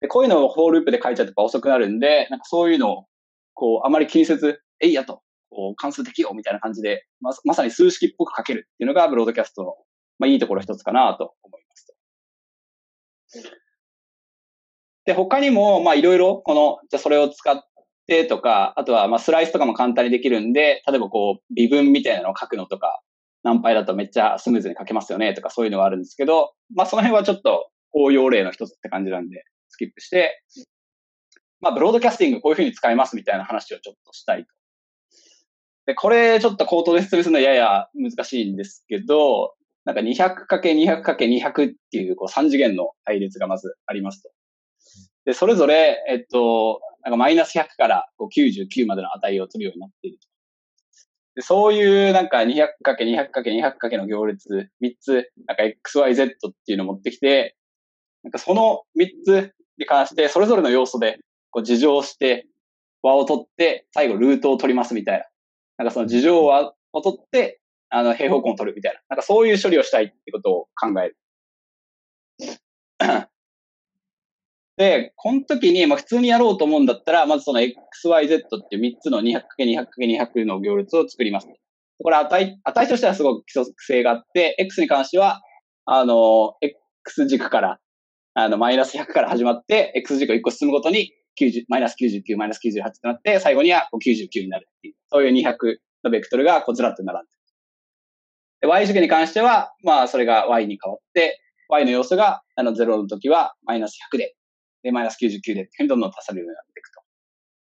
[0.00, 3.04] で、こういうのをフォーループで書いちゃうと遅くなるんで、なんかそういうのを、
[3.54, 9.74] こう、あまり気にせず、えいやと、こう、関数適用みたいな感じで、ま、まさに数式っぽく書けるっていうのが、ブロードキャストの
[10.18, 11.76] まあ、いいところ一つかなと思いま
[13.42, 13.52] す。
[15.04, 17.62] で、他にも、まあ、いろいろ、この、じゃそれを使っ
[18.06, 23.00] てとか、あとは、まあ、スライスとかも簡単にできるんで、例えばこう、微分みたいなのを書くのとか、
[23.44, 30.42] 何倍だとめっちゃスムーズに書けますよねとかそういうのがあるんですけど、まあ、その辺はちょっと応用例の一つって感じなんで、スキップして、
[31.60, 34.57] まあ、ブロードキャスティングこういうふうに使いますみたいな話をちょっとしたいと。
[35.88, 39.54] で、これちょっと口頭で説明するのはやや難しいんですけど、
[39.86, 44.28] なんか 200×200×200 っていうこう3次元の配列がまずありますと。
[45.24, 50.28] で、それぞれ、えっと、なんかマイナス100からこう99までの値を取るようになっていると。
[51.36, 57.56] でそういうなんか 200×200×200× の行列3つ、なんか XYZ っていうのを持ってきて、
[58.24, 61.18] なんかその3つに関してそれぞれの要素で
[61.50, 62.46] こう事情して、
[63.02, 65.24] 和を取って、最後ルートを取りますみたいな。
[65.78, 69.00] なんかその事情を取って、あの、平方根を取るみたいな。
[69.08, 71.16] なんかそういう処理をしたいってことを考える。
[74.76, 77.72] で、この時に、まあ普通にやろうと思うんだったら、まずその XYZ
[78.38, 81.48] っていう3つの 200×200×200 の行列を作ります。
[82.02, 85.42] これ値、値としてはすごく規則性があって、X に関しては、
[85.84, 87.80] あの、X 軸から、
[88.34, 97.28] あの、マイナス100から始まって、X 軸を1個進むごとに、90、マイナス99、マイナス98となって、最後には99になるっていう、そういう200のベクトルがこうずらって並んで
[98.60, 104.34] で y 軸に関しては、まあ、それが y に変わって、y の要素が、あの、0の時は、マイナス100で、
[104.82, 107.00] で、マイナス99でどんどん足されるようになっていくと。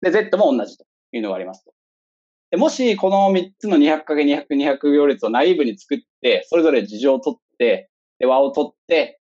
[0.00, 1.72] で、z も同じというのがありますと。
[2.50, 9.20] で、もし、この3つの 200×200、200行列を内部に作って、それぞれ事情を取って、で、和を取って、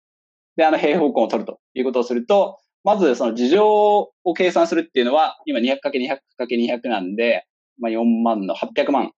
[0.55, 7.45] で、あの平方根を取るということをすると、まずその事情を計算するっていうのは、今 200×200×200 なんで、
[7.81, 9.11] まあ4万の800万。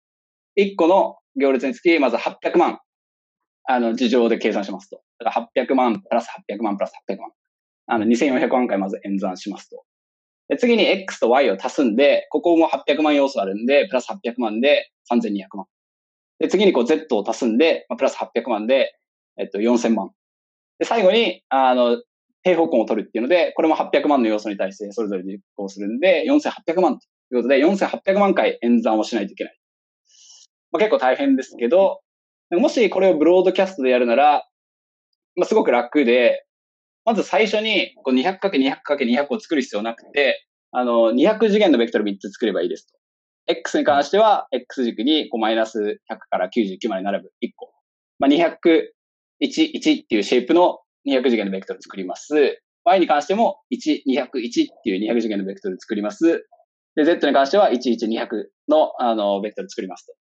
[0.58, 2.80] 1個の行列につき、まず800万、
[3.65, 5.01] あの、事情で計算しますと。
[5.19, 7.32] だから800万プラス800万プラス800万。
[7.88, 9.84] あの、2400万回まず演算しますと。
[10.47, 15.65] で、次に X と Y を足すんで、ここも800万要素あるんで、プラス800万で3200万。
[16.39, 18.93] で、次にこう Z を足すんで、まあ、プラス800万で、
[19.38, 20.12] えっと、4000万。
[20.80, 22.01] で、最後に、あの、
[22.47, 27.05] 平方根を取るっていうので、これも800万の要素に対してそれぞれ実行するんで、4800万と
[27.36, 29.60] いうことで、4800万回演算をしないといけない。
[30.71, 31.99] まあ、結構大変ですけど、
[32.51, 34.47] もしこれをブロードキャストでやるなら、
[35.36, 36.45] まあ、すごく楽で、
[37.05, 42.93] まず最初にこう 200×200×200 を作る必要なくて、あの、200次元のベクトル3つ作ればいいですと。
[43.47, 47.71] X に関しては、X 軸にこうマイナス100から99まで並ぶ1個。
[48.19, 48.57] まあ、200
[49.41, 52.62] 1、1っていうシェイプの200次元のベクトル作ります。
[52.84, 56.46] y に関しても1、201っていう200次元のベクトル作ります。
[56.96, 58.28] で、z に関しては1、1、200
[58.67, 60.13] の、あの、ベクトル作りますと。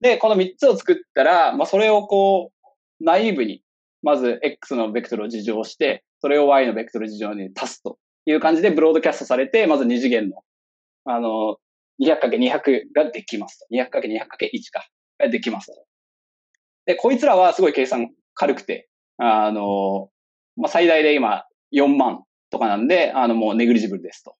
[0.00, 3.62] で、この3つを作ったら、まあ、それをこう、ナイーブに、
[4.02, 10.42] まず x のベクトルを事情して、それを y のベクトル事情に足すという感じでブロードキャストされて、まず2次元の、
[11.04, 11.56] あの、
[12.02, 13.66] 200×200 ができますと。
[13.74, 14.86] 200×200×1 か。
[15.18, 15.84] ができますと。
[16.86, 18.89] で、こいつらはすごい計算軽くて、
[19.22, 20.08] あの、
[20.56, 24.34] まあ、最大で今4万とかなんで、あの、もうネグリジブルですと。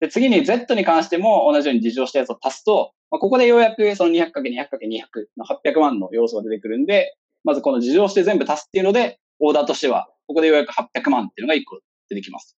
[0.00, 12.56] で、次に Z に関しても同じように事情したやつを足すと、まあ、ここでようやくその 200×200×200 の800万の要素が出てくるんで、まずこの事情して全部足すっていうので、オーダーとしては、ここでようやく800万っていうのが1個出てきます。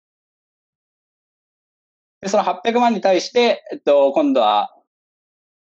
[2.20, 4.74] で、その800万に対して、えっと、今度は、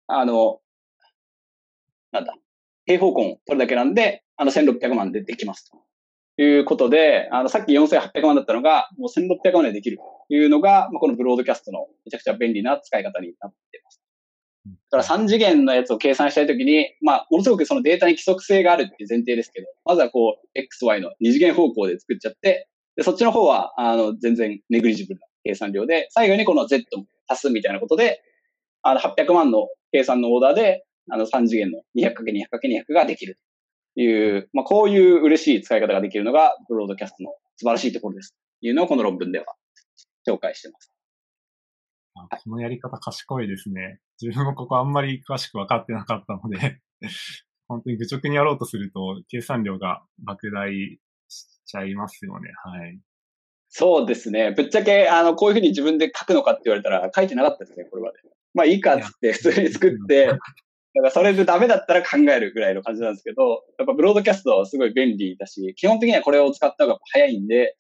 [0.07, 0.61] あの、
[2.13, 2.35] なんだ、
[2.87, 5.87] 平方根を取るだけなんで、あの、1600万でできますと。
[6.39, 14.03] いうことで、あの、さっき4800万だったのが、もう1600万でできるというのが、まあ、このブロードキャストのめちゃくちゃ便利な使い方になっています。
[14.91, 28.23] だから3次元のやつを計算したいときに、まあ、ものすごくそのデータに規則性があるっていう前提ですけど、まずはこう、XY の二次元方向で作っちゃって、で、そっちの方は、あの、全然ネグリジブルな計算量で、最後にこの Z も足すみたいなことで、
[28.83, 33.39] あの、800万の計算のオーダーで、あの、3次元の 200×200×200 ができる
[33.95, 38.35] という、まあ、こういう嬉しい使い方ができるのが、ブロードキャストの素晴らしいところです。
[38.61, 39.47] というのをこの論文では
[40.29, 40.93] 紹介してます。
[42.45, 44.01] このやり方賢いですね。
[44.21, 46.81] 自分もここあんまり詳しく分かってなかったので
[47.69, 52.51] 本当に愚直にやろうとすると、計算量が莫大しちゃいますよね。
[52.65, 52.99] はい。
[53.69, 54.53] そうですね。
[54.53, 58.19] ぶっちゃけ、あの、こういうふうに自分で書くのかって言われたら書いてなかったですね、これまで。
[58.55, 60.31] まあいいかっつって普通に作って、
[60.97, 67.77] だからそれでダメだったら考えるぐらいの感じなんですけど、やっぱブロードキャストはすごい便利だし、基本的にはこれを使った方が早いんで、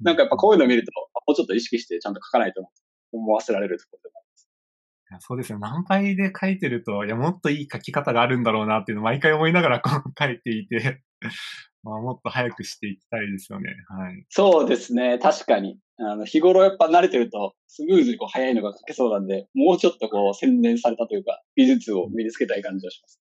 [0.00, 0.92] なんかやっぱこういうのを見ると、
[1.26, 2.64] もうちょっと意識してちゃんと書かないと
[3.10, 5.26] 思わせられるところでもあります。
[5.26, 5.58] そうですよ。
[5.58, 11.02] 何倍で書いてると、いや、もっといい書き方があるんだろうなっていうのを毎回思いながらこう書いていて
[11.82, 13.70] まあ、もっと早くしていきたいですよね。
[13.88, 14.24] はい。
[14.28, 15.18] そうですね。
[15.18, 15.78] 確かに。
[16.10, 23.20] あの、日頃やっぱ慣れてると、スムーズにこう早いのが書けそうなんで、もうちょっとこう洗練されたというか、技術を身につけたい感じがします。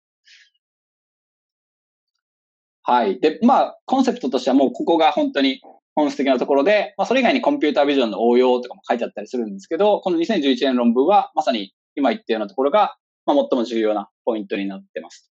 [2.83, 3.19] はい。
[3.19, 5.61] で、まあ、コンセプトとしてはもうここが本当に
[5.95, 15.31] 本質的なところで、まあ、それ以外にコンピュータービジョンの応用とかも書いてあったりするんですけど、この2011年論文はまさに今言ったようなところが、まあ、最も重要なポイントになってます。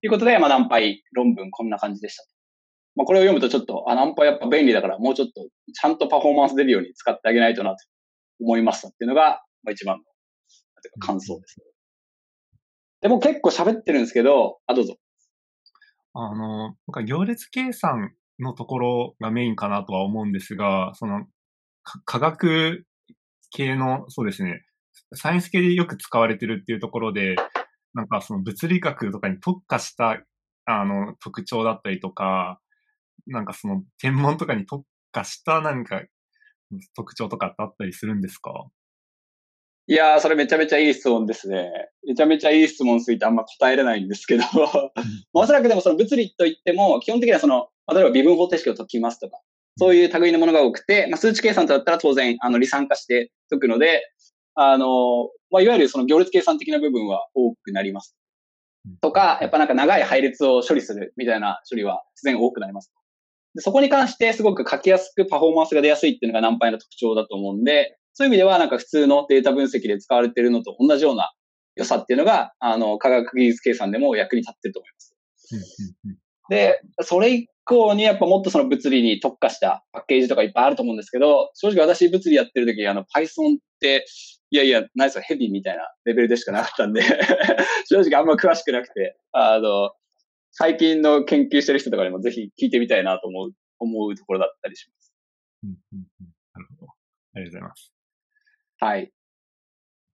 [0.00, 2.24] ということで、まあ、ナンパイ論文こんな感じでした。
[2.94, 7.76] まあ、これを読むとちょっと、あ、ナンパやっぱ便利だから、もうちょっと、ちゃんとパフォーマンス出るように使ってあげないとなと
[8.40, 11.56] 思いましたっていうのが、まあ、一番の、というか感想です。
[13.00, 14.96] でも結構喋ってるんですけど、あ、どうぞ。
[16.14, 21.26] あの、なんか行列計算のところがメインかなとは思うんですが、その、
[22.04, 22.84] 科学
[23.50, 24.64] 系の、そうですね、
[25.14, 27.36] サイエンス系でよく使われてるっていうところで、
[27.94, 30.22] なんかその物理学とかに特化した、
[30.64, 32.60] あの、特徴だったりとか、
[33.26, 36.02] なんかその天文とかに特化したなんか
[36.96, 38.52] 特徴とかってあったりするんですか？
[39.88, 41.70] いやー、それめちゃめちゃいい質問ですね。
[42.06, 44.44] めちゃめちゃいい質問すぎてあんま答えれないんですけど
[45.32, 49.40] おそらくでもその物理といっても、基本的にはその、例えば微分方程式を解きますとか、
[49.76, 54.02] そういう類のものが多くて、まあ、数値計算とだったら当然、あの、離散化して解くので、
[54.54, 58.16] あの、まあ、いわゆるその行列計算的な部分は多くなります。
[59.00, 62.92] とか、やっぱなんか長い配列を処理するみたいな処理は自然多くなります。
[63.54, 71.32] でそこに関してすごく書きやすくパフォーマンスが出やすいっていうのがナンパイの特徴だと思うんで、そういう意味ではなんか普通のデータ分析で使われているのと同じような
[71.76, 75.16] 良さっていうのが、あの、科学技術計算でも役に立ってると思います。
[76.48, 84.04] で、それ以降にやっぱもっとその物理に特化したパッケージとかいっぱいあると思うんですけど、正直私物理やってる時、あの Python って、
[84.50, 87.02] いやいや、ナイスヘビーみたいなレベルでしかなかったんで
[87.88, 89.92] 正直あんま詳しくなくて、あの、
[90.52, 95.12] 最近の研究してる人とかにもぜひ聞いてみたいなと思う、思うところだったりします。
[95.64, 95.76] うんうん
[96.20, 96.92] うん、なるほど。
[97.34, 97.92] ありがとうございます。
[98.78, 99.12] はい。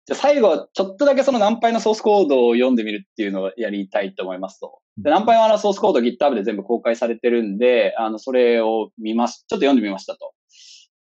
[0.07, 4.79] じゃあ最後、ちょっとだけそのナンパイのソースコードを読んでみるっていうのをやりたいと思いますと。
[4.99, 9.45] でナンパイはあのソースコード GitHub で全部公開されてるんで、あの、それを見ます。
[9.49, 10.33] ちょっと読んでみましたと。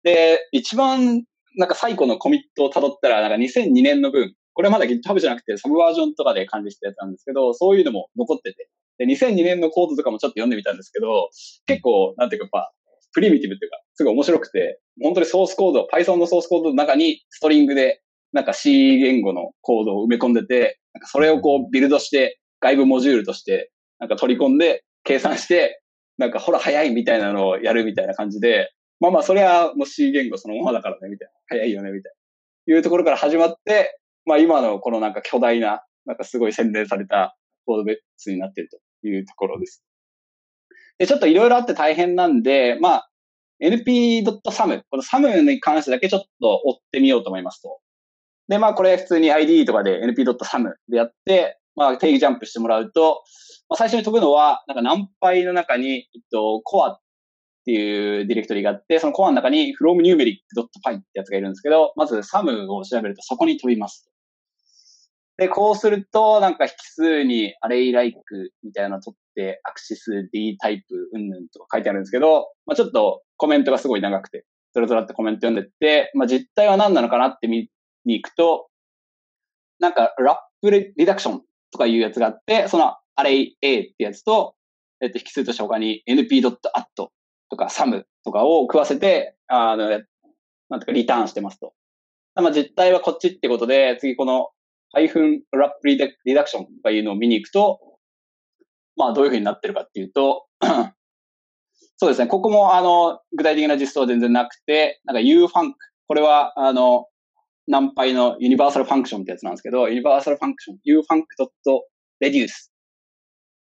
[0.03, 1.25] で、一番
[1.57, 8.69] なんか最古のコミットを辿ったら、なんか2002年の分、これはまだ GitHub じゃなくてサブバージョンとかで管理したやつなんですけど、そういうのも残ってて。
[8.99, 11.31] で、2002年のコードとかもちょっと読んでみたんですけど、
[11.67, 12.73] 結構、なんていうか、やっぱ、
[13.15, 25.83] プリミティブっていうか、すごい面白くて、本当にソースコード、Python のソースコードの中にストリングで、なんか C 言語のコードを埋め込んでて、なんかそれをこうビルドして、外部モジュールとして、なんか取り込んで、計算して、
[26.19, 31.33] なんかほら早いみたいなのをやるみたいな感じで、まあまあそれはもう C 言語そのままだからね、みたいな。
[31.49, 32.13] 早いよね、みたい
[32.67, 32.75] な。
[32.75, 39.83] いうところから始まって、まあ今のこのなんか巨大な、なんかすごい洗練されたコードベースになっているというところです。
[40.99, 43.09] で、ちょっといろいろあって大変なんで、まあ
[43.63, 47.79] np.sum、この sum に関してだけちょっと追ってみようと思いますと。
[48.49, 53.23] で、まあこれ普通に ID とかで np.sum でやって、まあ定義ジャンプしてもらうと、
[53.69, 57.01] まあ、最初に飛ぶのは、なんか何倍の中に、えっと、コアっ
[57.65, 64.12] ていうディレクトリがあって、そのコアの中に fromNumeric.py ってやつがいるんですけど、まず sum を調べるとそこに飛びます。
[65.43, 68.13] で、こうすると、なんか引数に array-like
[68.63, 77.69] みたいなの取って、アクシス D タイプうんぬんとか書いてあるんですけど、まあちょっとコメントがすごい長くて、ずらずらってコメント読んでって、まあ実態は何なのかなって見
[78.05, 78.69] に行くと、
[79.81, 84.55] なんかラップリダクションとかいうやつがあって、その array A ってやつと、
[85.01, 86.53] えっと、引数として他に np.at
[86.95, 87.11] と
[87.57, 89.89] か sum とかを食わせて、あの、
[90.69, 91.75] なんとかリターンしてますと。
[92.37, 94.51] まあ、実態はこっちってことで、次この
[94.93, 96.09] ハイフンラップリダ
[96.45, 97.81] クションとかいうのを見に行くと、
[98.97, 100.47] まあどういうふうになってるかっていうと、
[101.97, 105.73] そうですね、ここもあの、具体的な実装は全然なくて、なんか ufunc、
[106.07, 107.07] これはあの、
[107.67, 112.49] 何倍のユニバーサルファンクションってやつなんですけど、ユニバーサルファンクション、ufunc.reduce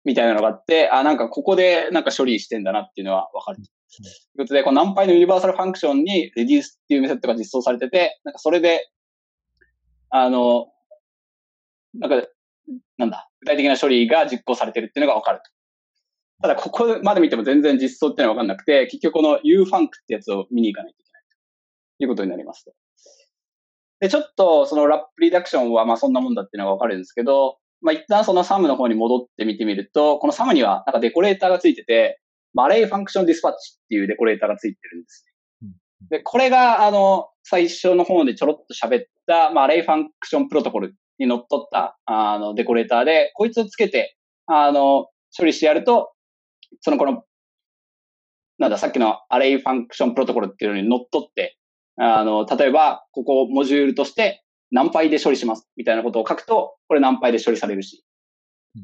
[0.03, 3.57] みたいなのがあって、あ、なんかここでなんか処理してんだなっていうのはわかる。
[3.57, 8.89] ということで、この何倍のユニバーサルファンクションに reduce っていうメソッドが実装されてて、なんかそれで、
[10.09, 10.67] あの、
[11.99, 12.27] なんか、
[12.97, 15.51] なんだ、具体的な処理が実行されてるっていうのがわかると。
[16.41, 21.23] ただ、ここまで見ても全然実装っていうのはわかんなくて、結局この ufunc ってやつを見に行かないといけない
[21.99, 22.73] ということになりますと。
[23.99, 32.19] で、ちょっとその wrap reduction はまあそんなもんだっていうのがわかるんですけど、まあ、一旦その sum の方に戻って見てみると、この sum にはなんかデコレーターがついてて、
[32.53, 35.25] array function dispatch っていうデコレーターがついてるんです
[35.61, 35.71] ね。
[36.09, 45.07] で、これが、あの、最初の方でちょろっと喋った、まあ、 array function protocol に則った、あの、デコレーターで、こいつをつけて、あの、
[45.37, 46.11] 処理してやると、
[46.81, 47.23] そのこの、
[48.57, 51.57] なんだ、さっきの array function protocol っていうのに則って、
[51.97, 58.03] あの、例えば、ここをモジュールとして何倍で処理しますみたいなことを書くと、これ何倍で処理されるし。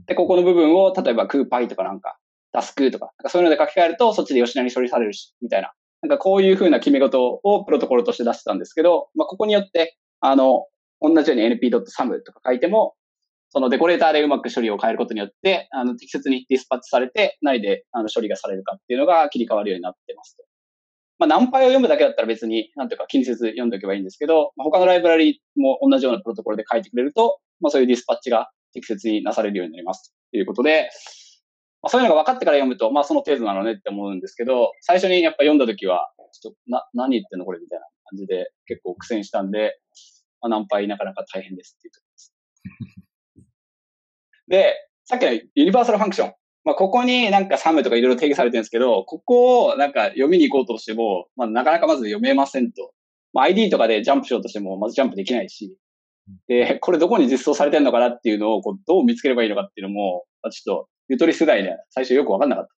[0.08, 2.18] で、ここの部分を、例えば、 CuPy とかなんか、
[2.54, 5.74] Dask とか、かそういうので書き換えると、そっちでよしなに処理されるし、みたいな。
[6.02, 10.66] なんかこういうふうな決め事をプロトコルとして出してたんですけど、まあ、ここによって、あの、
[11.02, 12.95] 同じように np.sum とか書いても、
[13.49, 20.43] そのデコレーターでうまく処理を変えることによって、あの、適切にディスパッチされて、内であの処理がされるかっていうのが切り替わるようになってますと。
[21.20, 30.89] まあ、何倍を読むだけだったら別に、なんていうか気にせず読んでおけばいいんですけど、まあ、他のライブラリも同じようなプロトコルで書いてくれると、まあ、そういうディスパッチが適切になされるようになりますということで、
[31.84, 39.78] まあ、そういうのが分かってから読むと、まあその程度なのねって思うんですけど、最初にやっぱ読んだ時は、ちょっとな、何言ってんのこれみたいな感じで結構苦戦したんで、
[40.42, 42.34] まあ、ナンパイなかなか大変ですっていうところです。
[44.48, 44.76] で、
[45.06, 46.34] さっきのユニバーサルファンクション。
[46.64, 52.94] まあ、ここになんかサムとかいろいろ定義されてるんですけど、ここをなんか読みに行こうとしても、まあ、なかなかまず読めませんと。
[53.34, 55.76] まあ、ID とかでジャンプしようとしても、まずジャンプできないし。
[56.48, 62.72] で、これどこに実装されてるのかなっていうのをこうどう見つければいいのかっていうのも、まあ、ちょっと、ゆとり世代で最初よくわかんなかった。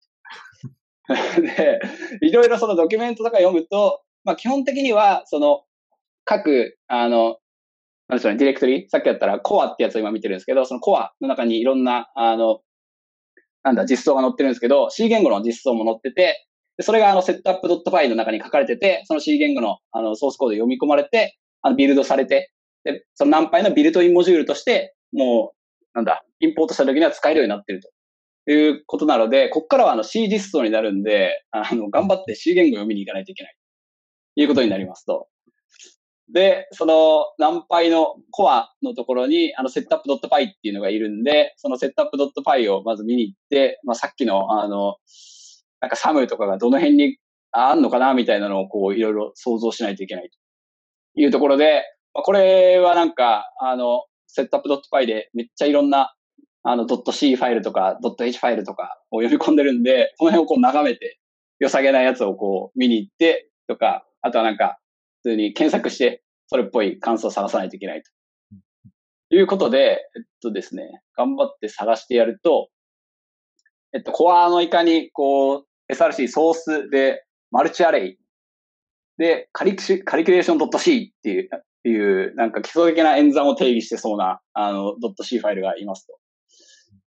[1.40, 1.80] で、
[2.22, 5.64] いろいろそのドキュメントとか読むと、まあ、基本的には、その、
[6.24, 7.38] 各、あの、
[8.09, 12.61] なんでしょうね、ディレクトリさっきやったらコアってやつを今見てるんですけど、そのコアの中にいろんな、あの、
[13.64, 16.46] なんだ、実装が載ってるんですけど、C 言語の実装も載ってて、
[16.76, 22.50] でそれがあの、セットアップ .py の中に書かれてて、その C 言語のあの、ソースコード読み込まれて、あの、ビルドされて、
[22.84, 25.57] で、その何倍のビルトインモジュールとして、もう、
[25.94, 27.80] なんだ、インポートした時には使えるようになってる
[28.46, 33.55] ということなので、ここからはあの C 実装になるんで、あの、頑張って C 言語読みに行かないといけない。
[34.34, 35.28] ということになりますと。
[36.32, 44.96] で、その、 NumPy のコアのところに、あの、セットアップ .py っていうのがいるんで、そのセットアップ .py をまず見に行って、まあ、さっきの、あの、
[45.80, 47.18] なんかサムとかがどの辺に
[47.50, 51.82] あんのかなみたいなのをこう、いろいろ想像しないといけないというところで、
[52.14, 56.14] まあ、これはなんか、あの、セットアップ .py でめっちゃいろんな、
[56.62, 61.18] あの、.c ファイルとか .h ファイルとかを読み込んでるんで、この辺をこう眺めて、
[61.58, 64.78] 良さげなやつをこう見に行ってとか、あとはなんか、
[65.22, 66.21] 普通に検索して、
[66.53, 68.11] それっぽい感想を探さないといけないと。
[69.34, 72.68] いうことで、えっとですね、頑張って探してやると、
[73.94, 78.18] えっと、コアのいかに、こう、SRC ソースで、マルチアレイ
[79.16, 86.18] で、カリキカリキュレーション .c っていう、っていう、なんか基礎的な演算を定義してそうな、あの、.c ファイルがいますと。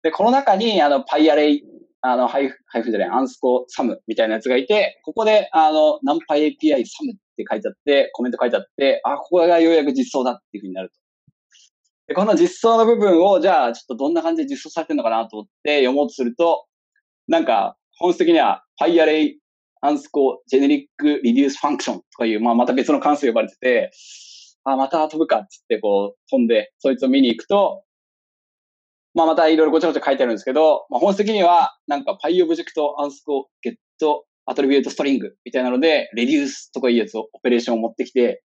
[0.03, 1.63] で、この中に、あの、パイアレイ、
[2.01, 10.95] あの、ハイフ、ハイフじゃない、アンスコサムみたいなやつがいて、ここで、あの、ナンパイ API サムっって書いてあって、コメント書いてあって、あ、ここがようやく実装だっていうふうになると。
[12.07, 16.65] で、この実装の部分を、じゃあ、ちょっとどんな感じで実装されてるのかなと思って読もうとすると、
[17.27, 19.39] なんか、本質的には、パイアレイ、
[19.81, 23.91] アンスコ、ジェネリック、リデュースファンクションとかいう、まあ、また別の関数呼ばれてて、
[24.65, 27.83] あ、また飛ぶかって言って、こう、飛んで、そいつを見に行くと、
[29.13, 38.43] まあ、またいろいろごちゃごちゃ書いてあるんですけど、まあ、本質的には、なんか、パイオブジェクト、アンスコ、ゲット、アトリビュートストリングみたいなので、レデュースとかいうやつを、オペレーションを持ってきて、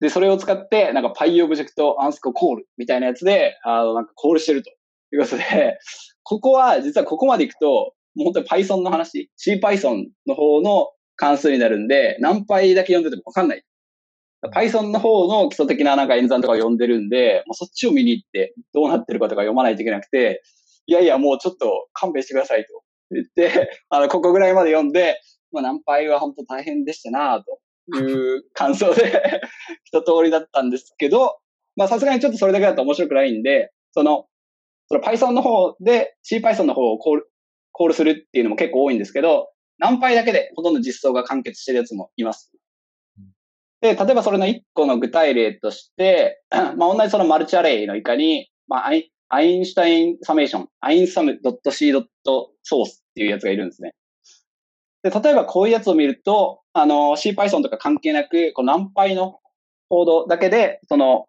[0.00, 5.78] で、それを使って、なんか、パイオブジェクト、アンスココールみたいなやつで、あの、なんかコールしてるということで、
[6.22, 13.64] ここは、実はここまで行くと、もう本当に Python の話、CPython の方の関数になるんで、何倍だけ読んでてもわかんない。
[14.54, 20.42] Python の方の基礎的ななんか演算とかを読んでるんで、もうそっちを見に行ってどうなってるかとか読まないといけなくて、
[20.86, 25.20] いやいやもうちょっと勘弁してくださいと言って、 あの、ここぐらいまで読んで、
[25.52, 27.60] まあ、何倍は本当大変でしたなと
[27.98, 29.40] いう感想で
[29.84, 31.38] 一通りだったんですけど、
[31.76, 34.26] まあさすがにちょっとそれだけだと面白くないんで、その、
[34.88, 37.30] その Python の方で CPython の方をコール、
[37.72, 39.48] コールするっていうのも結構多いんですけど、
[39.78, 42.52] 何倍だけでほとんど実装が完結してるやつもいます。
[43.80, 48.90] で、例えばそれの一個の具体例として、 まあ、同じその multiarray の以下に、まあ、
[49.28, 51.38] Einstein summation、einsum
[51.70, 51.92] .c.
[52.28, 53.92] .c.source っていうやつがいるんですね。
[55.02, 59.38] で、例えばこういうやつを見ると、あの、CPython とか関係なく、この何倍の
[59.88, 61.26] コードだけで、その、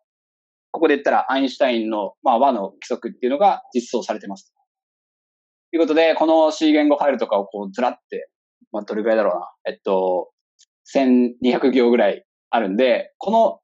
[0.72, 4.54] ここで言ったらアインシュタインの、まあ、和の規則っていうのが実装されてます。
[5.72, 8.30] ということで、この C 言語ファイルとかをこうずらって、
[8.72, 9.52] まあ、どれぐらいだろうな。
[9.66, 10.32] えっと、
[10.95, 13.60] 1200行ぐらいあるんで、この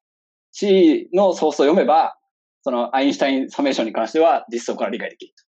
[0.52, 2.18] C のソースを読めば、
[2.64, 5.45] そのアインシュタインサメーションに関しては実装から理解できると。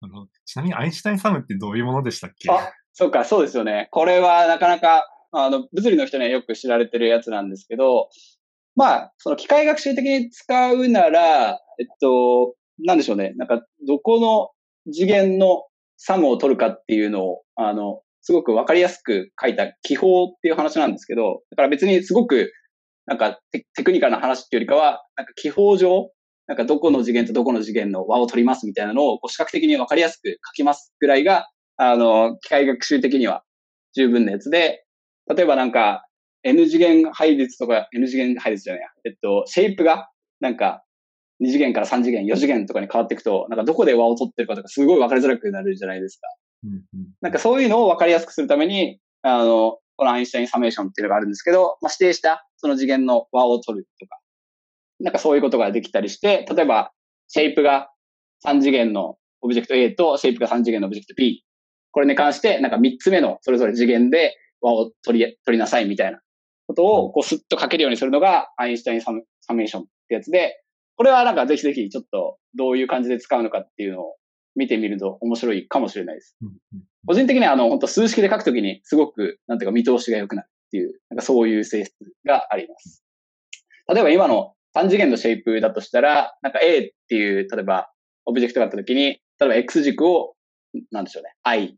[0.00, 0.26] なるほど。
[0.46, 2.50] ちなみにアインシュタインサムってどういうものでしたっけ？
[2.50, 3.88] あ、そうか、そうですよね。
[3.90, 8.08] これはなかなか、あの、物理の人にはよく知られてるやつなんですけど、
[8.76, 13.34] まあ、その機械学習的に使うなら、えっと、なんでしょうね。
[13.36, 14.50] なんか、どこの
[14.92, 15.64] 次元の
[15.98, 22.52] サムを取るかっていうのを、あの、すごくわかりやすく書いた記法っていう話なんですけど、だから別にすごく、
[23.06, 26.10] なんかテクニカルな話っていうよりかは、なんか記法上、
[26.46, 33.42] なんかどこの次元とどこの次元の和を取りますみたいなのをこう視覚的にわかりやすく書きますぐらいが、あの、機械学習的には
[33.94, 34.84] 十分なやつで、
[35.34, 36.06] 例えばなんか
[36.42, 40.08] N 次元配列とか、N 次元配列じゃないや、えっと、シェイプが
[40.40, 40.82] なんか
[41.42, 46.28] 2次元から3次元、4次元とかに変わっていくと、なんかどこで和を取ってるかとかすごい分かりづらくなるじゃないですか。
[46.64, 54.18] うんうん、なんかそういうのを分かりやすくするために、あの、このアインシュタインサメーションっていうのがあるんですけど、まあ、指定したその次元の和を取るとか、
[55.00, 56.92] なんかそういうことができたりして、例えば、
[57.28, 57.90] シェイプが
[58.44, 61.44] 3次元のオブジェクト A とシェイプが3次元のオブジェクト B。
[61.92, 66.20] これに関して、なんか3つ目のそれぞれ次元で和を取り、取りなさいみたいな
[66.66, 70.62] ことを、こうスッと書けるようにするのが、 Einstein summation ってやつで、
[70.96, 74.16] これはなんかぜひぜひちょっとどういう感じで使うのかっていうのを
[74.54, 76.36] 見てみると面白いかもしれないです。
[77.06, 81.94] 個人的にはあの、本当数式で書くときにすごく、なんていうか見通しが良くなるっていう、なんかそういう性質
[82.26, 83.02] があります。
[83.88, 87.90] 例えば今の3次元のシェイプだとしたら、なんか A っていう、例えば
[88.26, 90.34] オブジェクトがあったときに、例えば X 軸を、
[90.90, 91.76] なんでしょうね、I、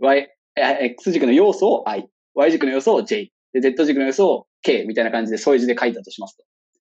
[0.00, 6.44] Y、X 軸の要素を I、Y 軸の要素を J、で、Z 軸の要素を K みたいな感じで添え字で書いたとしますと。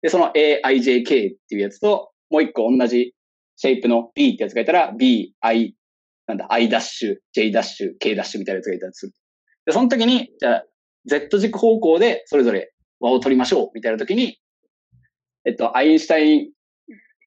[0.02, 1.06] で、その AIJK っ
[1.48, 3.14] ていうやつと、もう一個同じ
[3.56, 5.74] シェイプの B ってやつがいたら、B、I、
[6.26, 9.12] なんだ、I ダッシュ、J ダッシュ、K ダッシュみたいなやつがいたりする。
[9.66, 10.64] で、その時に、じゃあ、
[11.06, 14.38] Z 軸方向でそれぞれ和を取りましょうみたいな時に、
[15.48, 16.50] えっと、アインシュタイン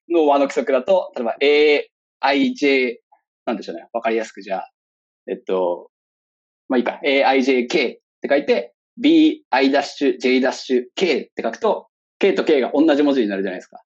[0.08, 3.00] の和の規則だと、例えば A、I、J、
[3.46, 3.88] なんでしょうね。
[3.92, 4.70] わかりやすくじゃあ、
[5.28, 5.90] えっと、
[6.68, 7.00] まあいいか。
[7.04, 11.88] A、I、J、K って書いて、B、I ダッシュ、J ダッシュ、K って書くと、
[12.20, 13.82] K と K が同じ文字になるじゃないですか。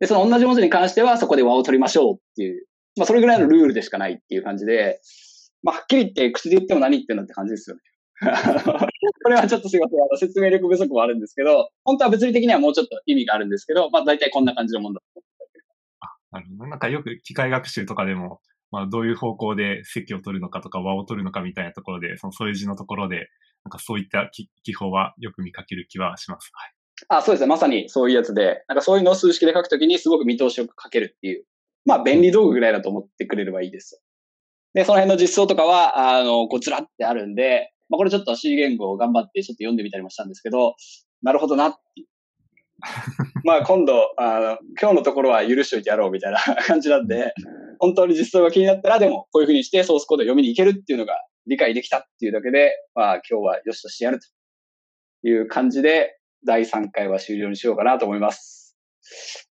[0.00, 2.66] で、その同じ文字に関してはそこで和を取りましょうっていう、
[2.98, 5.00] まあそれぐらいのルールでしかないっていう感じで、
[5.62, 7.82] まあはっきり言って口で言っても何言ってんだって感じですよね。
[9.24, 10.00] これはちょっとすいません。
[10.00, 15.22] あの説明力不足もあるんですけど、本当は物理的にはもうちょっと意味があるんですけど、まあ大体こんな感じのもんだと
[16.00, 16.70] あ、なるほど。
[16.70, 23.28] なんかよく機械学習とかでも、まあどういう方向で席を取るのかとか和を取るのかみたいなところで、その添え字のところで、
[23.64, 24.30] なんかそういった
[24.62, 26.50] 記法はよく見かける気はします。
[26.52, 26.72] はい。
[27.08, 27.48] あ、そうですね。
[27.48, 31.44] まさにそういうやつで、なんかそういうのを数式で書くときにすごく見通しよく書けるっていう、
[31.84, 34.00] まあ便利道具ぐらいだと思ってくれればいいです。
[34.74, 40.74] で、その辺の実装とかは、あの、こちらってあるんで、まあこれちょっと C 言語を頑張ってちょっと読んでみたりもしたんですけど、
[41.22, 41.78] なるほどなって
[43.44, 47.34] まあ今度、あの、今日のところは許しといてやろうみたいな 感じなんで、
[47.78, 51.14] 本当に実装が気になったら、でもこういうふうにしてソースコードを読みに行けるっていうのが
[51.46, 58.76] 理解できたっていうだけで、まあ今日はよしとしてやるという感じで、第3回は終了にしようかなと思います。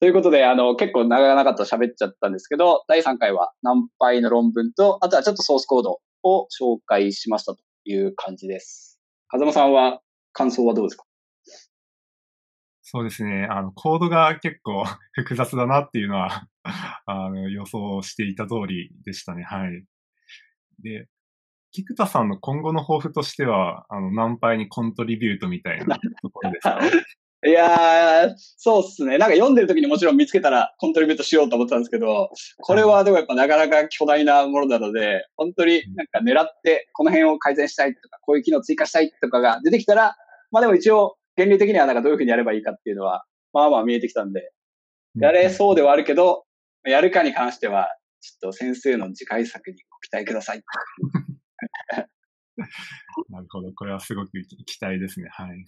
[0.00, 9.00] ということで、あの、結構長々と喋っちゃったんですけど、第3回は何倍の論文と、あとはちょっとソースコードを紹介しましたという感じです。
[9.28, 10.00] 風間さんは
[10.32, 11.04] 感想はどうですか？
[12.82, 13.46] そうですね。
[13.48, 16.48] あの、コードが結構 複雑だなっていうのは
[17.06, 19.42] あの、予想していた通りでしたね。
[19.44, 19.84] はい。
[20.82, 21.06] で、
[21.72, 26.80] 菊田さんの今後の抱負としては、あの、ナンパイにコントリビュートみたいなところですか？
[27.46, 29.16] いやー、そうっすね。
[29.16, 40.16] なんか読んでる時にもちろん見つけたらコントリビュートしようと思ったんですけど、これはでもやっぱなかなか巨大なものなので、本当になんか狙ってこの辺を改善したいとか、こういう機能追加したいとかが出てきたら、
[40.50, 43.24] まあでも一応原理的にはなんかどういうふうにやればいいかっていうのは、
[43.54, 44.52] まあまあ見えてきたんで、
[45.16, 46.44] やれそうではあるけど、
[46.84, 47.88] やるかに関しては、
[48.20, 50.62] ちょっと先生の次回作にご期待ください。
[53.30, 53.72] なるほど。
[53.72, 54.32] これはすごく
[54.66, 55.28] 期待ですね。
[55.30, 55.64] はい。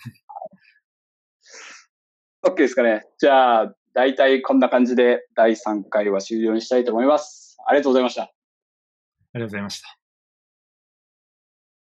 [2.45, 3.05] OK ですかね。
[3.18, 7.57] じゃあ、大体こんな感じで第3回は終了にしたいと思います。
[7.66, 8.22] ありがとうございました。
[8.22, 8.30] あ
[9.34, 10.01] りがとうございました。